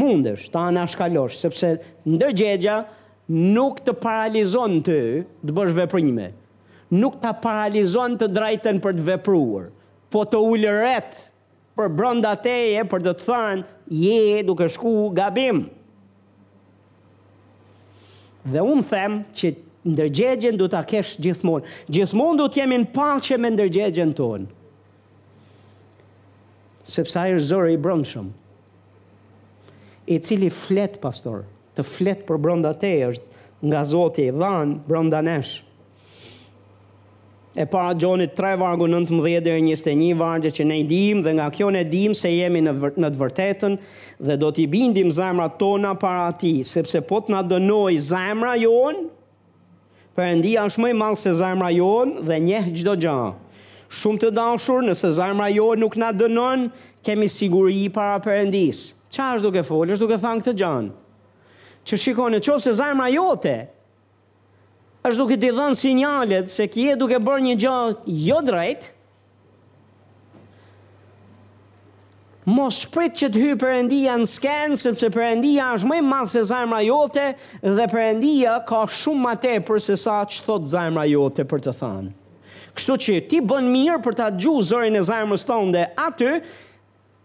[0.00, 2.80] Mundesh ta anashkalosh sepse ndërgjegja
[3.30, 4.98] nuk të paralizon të
[5.46, 6.30] të bësh veprime,
[6.98, 9.68] nuk të paralizon të drejten për të vepruar,
[10.10, 11.14] po të ullëret
[11.78, 13.62] për brënda teje për të të thënë,
[13.94, 15.62] je duke shku gabim.
[18.50, 19.52] Dhe unë them që
[19.94, 21.68] ndërgjegjen du të kesh gjithmonë.
[21.92, 24.48] Gjithmonë du të jemi në pache me ndërgjegjen tonë.
[26.90, 28.30] Sepsa e rëzërë i brëndshëm,
[30.10, 31.44] e cili flet, pastorë,
[31.76, 35.58] të fletë për brënda te është nga zoti i dhanë brënda nesh.
[37.58, 41.48] E para gjonit 3 vargu 19 dhe 21 vargje që ne i dim dhe nga
[41.50, 43.74] kjo ne dim se jemi në, në të vërtetën
[44.28, 49.08] dhe do t'i bindim zemra tona para ti, sepse po t'na dënoj zemra jonë,
[50.14, 53.30] për endi është mëj malë se zemra jonë dhe njehë gjdo gjënë.
[53.90, 56.70] Shumë të dashur, nëse zemra jonë nuk na dënonë,
[57.06, 58.92] kemi siguri para Perëndis.
[59.10, 60.99] Qa është duke folësh, duke thangë këtë gjanë
[61.90, 63.54] që shikoni, qovë se zajmëra jote,
[65.06, 67.76] është duke t'i dhënë sinjalet se kje duke bërë një gjë
[68.28, 68.90] jo drejt,
[72.50, 76.86] mos prit që të hy përendia në skenë, sepse përendia është mëj madhë se zajmëra
[76.88, 77.26] jote,
[77.64, 81.76] dhe përendia ka shumë ma te për se sa që thotë zajmëra jote për të
[81.82, 82.14] thënë.
[82.76, 86.34] Kështu që ti bën mirë për ta gju zërin e zajmës tonë dhe aty,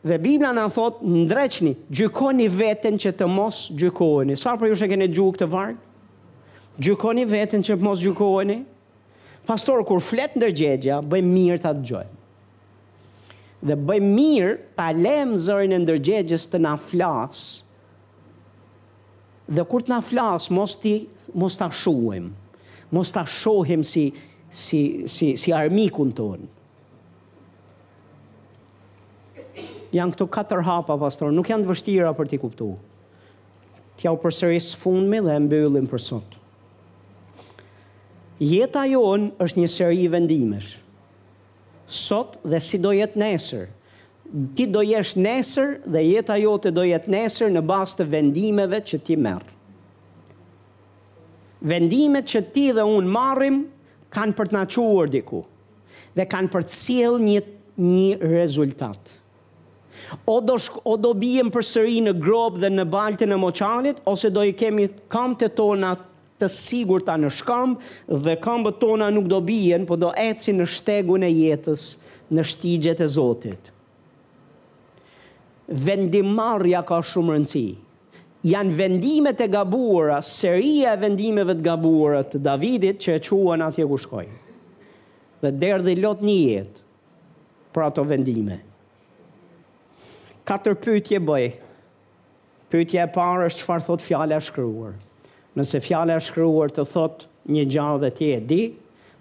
[0.05, 4.35] Dhe Biblia në thotë, ndreqni, gjykoni vetën që të mos gjykoheni.
[4.37, 5.81] Sa për ju shë kene gjukë këtë vargë?
[6.85, 8.59] Gjykoni vetën që të mos gjykoheni.
[9.49, 12.13] Pastor, kur fletë ndërgjegja, bëj mirë të atë gjojnë.
[13.65, 15.99] Dhe bëj mirë të alemë zërin e ndër
[16.53, 17.63] të na flasë.
[19.57, 20.95] Dhe kur të na flasë, mos ti,
[21.33, 22.29] mos të ashuem.
[22.93, 24.05] Mos të ashohem si,
[24.51, 26.53] si, si, si armikun tonë
[29.95, 32.71] janë këto katër hapa, pastor, nuk janë të vështira për t'i kuptu.
[33.95, 36.33] T'ja u përsëris fundmi dhe mbyllim për sot.
[38.43, 40.73] Jeta jonë është një seri i vendimesh.
[41.87, 43.69] Sot dhe si do jetë nesër.
[44.57, 48.99] Ti do jesh nesër dhe jeta jote do jetë nesër në bas të vendimeve që
[49.07, 49.53] ti merë.
[51.65, 53.61] Vendimet që ti dhe unë marrim
[54.13, 55.43] kanë për të çuar diku
[56.15, 57.39] dhe kanë për të cilë një,
[57.79, 59.21] një rezultatë
[60.25, 64.31] o do shk, o do bijem përsëri në grop dhe në baltën e moqanit, ose
[64.33, 65.93] do i kemi këmbët tona
[66.41, 67.83] të sigurta në shkamb
[68.25, 71.85] dhe këmbët tona nuk do bijen, po do eci në shtegun e jetës,
[72.35, 73.71] në shtigjet e Zotit.
[75.67, 77.65] Vendimarrja ka shumë rëndësi.
[78.45, 83.87] Jan vendimet e gabuara, seria e vendimeve të gabuara të Davidit që e quan atje
[83.89, 84.27] ku shkoi.
[85.41, 86.83] Dhe derdhi lot një jetë
[87.73, 88.59] për ato vendime.
[90.45, 91.45] Katër pytje bëj.
[92.69, 94.91] Pytje e parë është që farë thotë fjale a shkryuar.
[95.57, 98.59] Nëse fjale a shkryuar të thotë një gjallë dhe tje e di,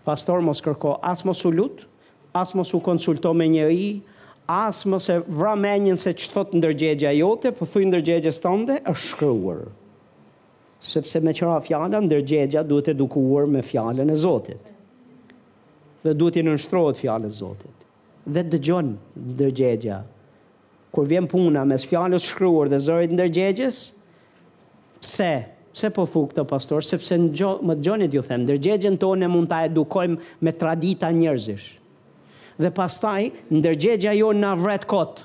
[0.05, 1.87] pastor mos kërko as mos u lutë,
[2.37, 3.89] as mos u konsulto me një i,
[4.53, 9.09] as mos e vra menjen se që thotë ndërgjegja jote, po thuj ndërgjegje stonde, është
[9.15, 9.63] shkryuar.
[10.85, 14.69] Sepse me qëra fjale, ndërgjegja duhet edukuar me fjale në zotit.
[16.05, 17.87] Dhe duhet i nënshtrojt fjale në zotit.
[18.29, 18.99] Dhe dëgjon
[19.31, 20.03] ndërgjegja,
[20.95, 23.79] kur vjen puna mes fjalës shkruar dhe zërit ndërgjegjës,
[25.03, 25.33] pse?
[25.75, 26.85] Pse po thuk këtë pastor?
[26.87, 31.65] Sepse ngjo, më dëgjoni ju them, ndërgjegjen tonë mund ta edukojmë me tradita njerëzish.
[32.63, 33.25] Dhe pastaj
[33.59, 35.25] ndërgjegja jo na vret kot.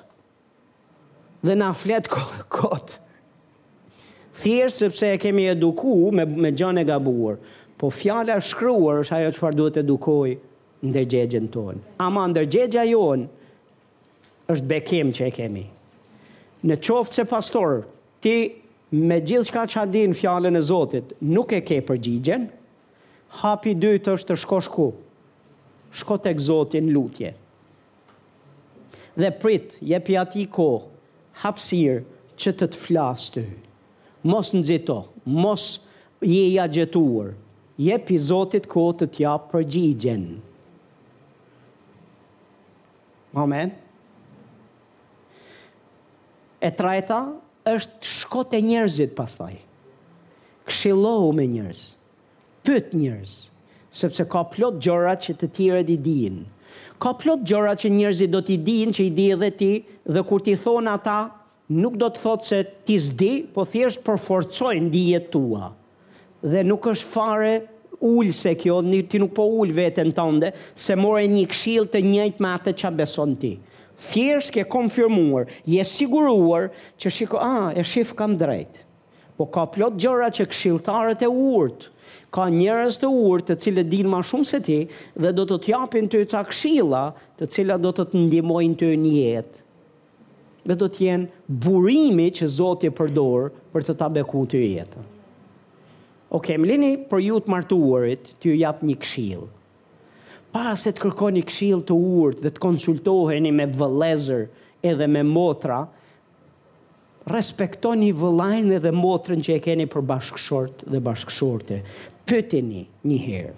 [1.45, 2.09] Dhe na flet
[2.57, 2.95] kot.
[4.41, 7.37] Thjesht sepse e kemi eduku me me gjën e gabuar.
[7.77, 10.33] Po fjala e shkruar është ajo çfarë duhet edukoj
[10.89, 11.83] ndërgjegjen tonë.
[12.07, 13.29] Ama ndërgjegja jonë
[14.51, 15.63] është bekim që e kemi.
[16.65, 17.83] Në qoftë se pastor,
[18.23, 18.35] ti
[19.09, 22.47] me gjithë shka që adin fjallën e Zotit, nuk e ke përgjigjen,
[23.43, 24.87] hapi dytë është të shko shku,
[26.01, 27.35] shko të këzotin lutje.
[29.19, 30.69] Dhe prit, je pi ati ko,
[31.43, 32.01] hapsir
[32.39, 33.59] që të të flasë të hy.
[34.29, 34.79] Mos në
[35.39, 35.65] mos
[36.27, 37.29] je i agjetuar,
[37.79, 40.25] je pi Zotit ko të tja përgjigjen.
[43.37, 43.45] Amen.
[43.45, 43.77] Amen.
[46.59, 47.17] E trajta
[47.71, 49.53] është shkot e njerëzit pastaj.
[50.67, 51.79] Këshillohu me njerëz.
[52.67, 53.31] Pyet njerëz,
[53.95, 56.39] sepse ka plot gjëra që të tjerët i din.
[57.01, 59.71] Ka plot gjëra që njerëzit do t'i din, që i di edhe ti,
[60.13, 61.19] dhe kur ti thon ata,
[61.79, 65.71] nuk do të thotë se ti s'di, po thjesht përforcojnë dijet tua.
[66.43, 67.55] Dhe nuk është fare
[68.11, 68.81] ullë se kjo,
[69.11, 72.89] ti nuk po ullë vetën tënde, se more një kshilë të njëjt me atë që
[72.91, 73.55] a beson ti
[73.99, 76.69] thjesht ke konfirmuar, je siguruar
[76.99, 78.81] që shiko, a, ah, e shif kam drejt.
[79.35, 81.87] Po ka plot gjëra që këshilltarët e urt,
[82.33, 84.79] ka njerëz të urt të cilët din më shumë se ti
[85.15, 87.03] dhe do të të japin ty ca këshilla,
[87.39, 89.63] të cilat do të të ndihmojnë ty në jetë.
[90.67, 95.07] Dhe do të jenë burimi që Zoti e përdor për të ta bekuar ty jetën.
[96.29, 99.47] Okej, okay, më lini për ju të martuarit, ty jap një këshillë
[100.55, 104.45] pa se të kërkoni një këshil të urt dhe të konsultoheni me vëlezër
[104.91, 105.79] edhe me motra,
[107.29, 111.81] respektoni vëlajnë edhe motrën që e keni për bashkëshort dhe bashkëshorte.
[112.29, 113.55] Pëtini një herë.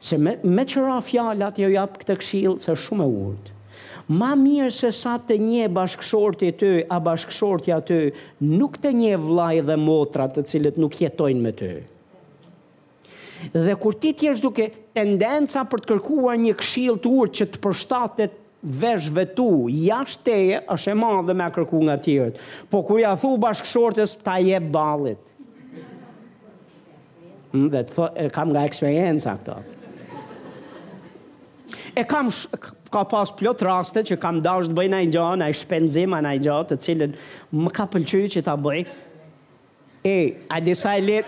[0.00, 3.56] Se me, me qëra fjallat jo japë këtë këshilë, se shumë e urtë.
[4.10, 7.98] Ma mirë se sa të një bashkëshorti të, a bashkëshorti atë,
[8.54, 11.72] nuk të një vlaj dhe motrat të cilët nuk jetojnë me të.
[13.54, 17.46] Dhe kur ti ti jesh duke tendenca për të kërkuar një këshill të urtë që
[17.54, 18.36] të përshtatet
[18.80, 22.40] veshve tu, jashtë teje, është e madhe dhe me kërku nga tjerët.
[22.70, 25.22] Po kur ja thu bashkëshortës, ta je balit.
[27.54, 29.56] Hm, dhe të kam nga eksperienca këto.
[31.98, 32.52] E kam, sh,
[32.92, 36.20] ka pas plot raste që kam dash të bëj nga i gjahë, nga i shpenzima
[36.22, 37.16] nga i gjatë, të cilën
[37.64, 38.80] më ka pëlqyer që ta bëj.
[40.10, 40.16] E,
[40.56, 41.24] a disa e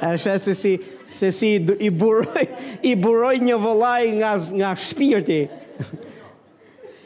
[0.00, 0.72] është se si
[1.10, 1.50] se si
[1.82, 2.44] i buroj
[2.88, 5.40] i buroj një vëllai nga nga shpirti.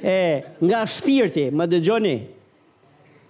[0.05, 2.17] E nga shpirti, më dëgjoni.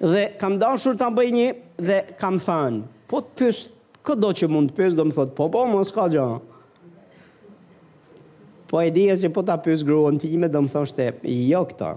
[0.03, 1.45] Dhe kam dashur ta bëj një
[1.79, 3.61] dhe kam thënë, po të pyes
[4.03, 6.25] çdo që mund të pyes, do më thot, po po mos ka gjë.
[8.67, 11.93] Po e dija që po ta pyes gruan më do më thoshte, jo këtë.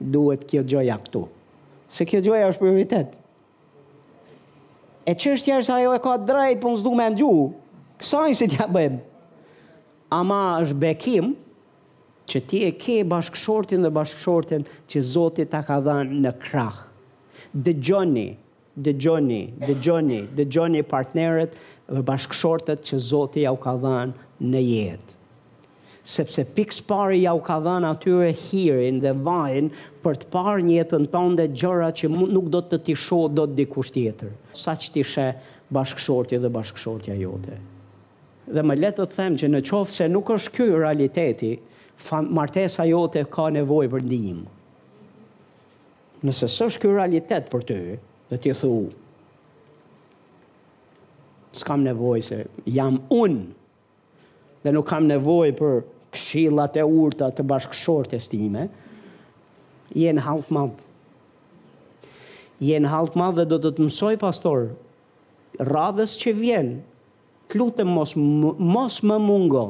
[0.00, 1.26] Duhet kjo gjoja këtu.
[1.92, 3.12] Se kjo gjoja është prioritet.
[5.06, 7.30] E çështja është ajo e ka drejt, po me në gju,
[8.02, 8.98] kësajnë si t'ja bëjmë.
[10.14, 11.32] Ama është bekim
[12.30, 16.78] që ti e ke bashkëshortin dhe bashkëshortin që Zoti ta ka dhënë në krah.
[17.66, 18.28] The Johnny,
[18.86, 21.58] the Johnny, the Johnny, the Johnny partnerët
[21.90, 25.18] dhe bashkëshortet që Zoti ja u ka dhënë në jetë
[26.02, 30.72] sepse pikës pari ja u ka dhanë atyre hirin dhe vajnë për të parë një
[30.80, 34.74] jetën tonë dhe gjëra që nuk do të tisho shohë do të dikush tjetër, sa
[34.74, 35.26] që ti shë
[35.72, 37.54] bashkëshorti dhe bashkëshortja jote.
[38.52, 41.52] Dhe më letë të them që në qofë se nuk është kjo realiteti,
[42.34, 44.42] martesa jote ka nevoj për ndihim.
[46.26, 47.78] Nëse së është kjo realitet për ty,
[48.32, 48.74] dhe ti thu,
[51.58, 53.40] s'kam nevoj se jam unë,
[54.62, 55.80] dhe nuk kam nevoj për
[56.12, 58.66] këshillat e urta të bashkëshortes time,
[59.96, 60.88] jenë halkë madhë.
[62.62, 64.68] Jenë halkë madhë dhe do të të mësoj, pastor,
[65.58, 66.76] radhës që vjenë,
[67.50, 68.12] të lutëm mos,
[68.74, 69.64] mos më mungo,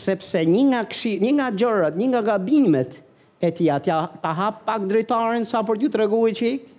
[0.00, 2.98] sepse një nga një nga gjërat, një nga gabimet
[3.46, 6.72] e ti atja ta hap pak drejtarën sa për ju të regu i qik,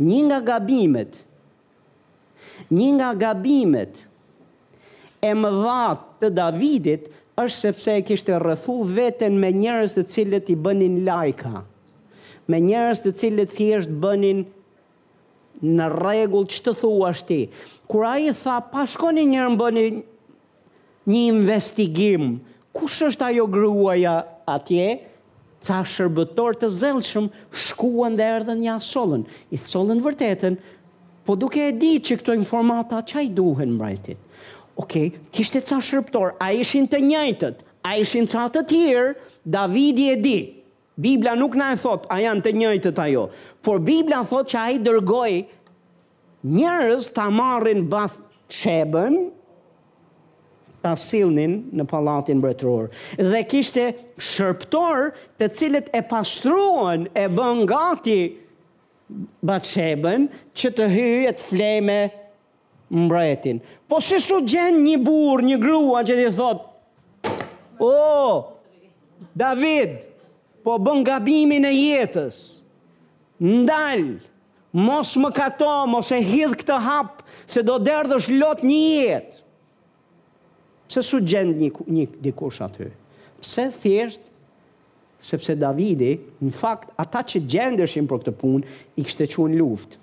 [0.00, 1.20] një nga gabimet,
[2.68, 4.07] një nga gabimet,
[5.24, 7.08] e më dhatë të Davidit
[7.42, 11.64] është sepse e kishte rrëthu vetën me njërës të cilët i bënin lajka,
[12.50, 14.44] me njërës të cilët thjesht bënin
[15.78, 17.40] në regull që të thua shti.
[17.90, 19.86] Kura i tha, pa shkoni njërën bëni
[21.12, 22.38] një investigim,
[22.76, 24.16] kush është ajo gruaja
[24.48, 24.90] atje,
[25.66, 27.30] ca shërbëtor të zelshëm,
[27.66, 30.58] shkuan dhe erdhen një asollën, i thësollën vërtetën,
[31.26, 34.18] po duke e di që këto informata qaj duhen mbrajtit.
[34.78, 34.94] Ok,
[35.34, 40.36] kishte ca shërptor, a ishin të njëjtët, a ishin ca të tjerë, Davidi e di.
[40.98, 43.24] Biblia nuk na e thot, a janë të njëjtët ajo.
[43.62, 45.32] Por Biblia thot që a i dërgoj
[46.56, 48.20] njërës të amarin bath
[48.60, 49.18] qebën,
[50.86, 52.86] ta silnin në palatin bretëror.
[53.18, 53.88] Dhe kishte
[54.30, 55.10] shërptor
[55.42, 58.20] të cilët e pastruan e bën gati
[59.48, 62.02] Batsheben që të hyjë fleme
[62.90, 63.60] mbretin.
[63.88, 66.64] Po si su gjen një burë, një grua që ti thot,
[67.78, 70.00] o, oh, David,
[70.66, 72.38] po bën gabimin e jetës,
[73.42, 74.16] ndalë,
[74.78, 79.38] mos më kato, mos e hidh këtë hap, se do derdhë është lot një jetë.
[80.88, 82.88] Pse su gjend një, një dikush aty?
[83.40, 84.22] Pse thjesht,
[85.24, 90.00] sepse Davidi, në fakt, ata që gjendëshin për këtë punë, i kështë e quen luftë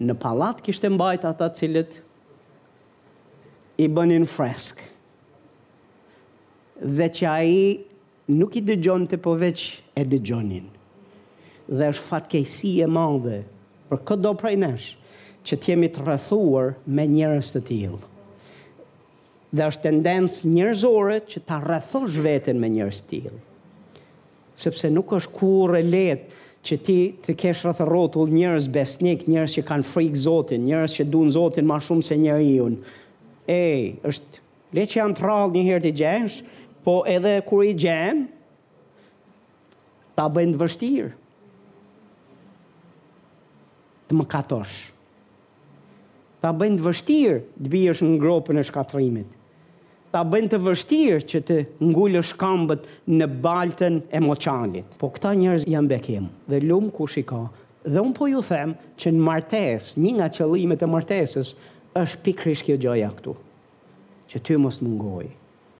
[0.00, 1.96] në palat kishte mbajt ata cilët
[3.82, 4.80] i bënin fresk.
[6.78, 7.64] Dhe që a i
[8.34, 9.64] nuk i dëgjon të poveq
[9.98, 10.68] e dëgjonin.
[11.68, 13.40] Dhe është fatkejsi e madhe
[13.90, 14.88] për këtë do prej nesh
[15.48, 18.00] që t'jemi të rrethuar me njërës të tilë.
[19.50, 23.38] Dhe është tendencë njërzore që ta rrethosh vetën me njërës të tilë.
[24.58, 26.96] Sepse nuk është kur e letë që ti
[27.26, 31.68] të kesh rreth rrotull njerëz besnik, njerëz që kanë frikë Zotit, njerëz që duan Zotin
[31.68, 32.70] më shumë se njeriu.
[33.48, 34.42] Ej, është
[34.76, 36.40] le që janë thrall një herë të gjensh,
[36.84, 38.26] po edhe kur i gjen
[40.18, 41.14] ta bëjnë vështirë.
[44.08, 44.76] Të mëkatosh.
[46.42, 49.34] Ta bëjnë vështirë të biesh në gropën e shkatrimit
[50.14, 51.56] ta bëjnë të vështirë që të
[51.88, 52.86] ngulësh këmbët
[53.18, 54.86] në baltën e moçanit.
[55.00, 57.42] Po këta njerëz janë bekim dhe lum ku shiko.
[57.84, 61.54] Dhe un po ju them që në martesë, një nga qëllimet e martesës
[62.02, 63.36] është pikrisht kjo gjë ja këtu.
[64.32, 65.28] Që ty mos mungoj.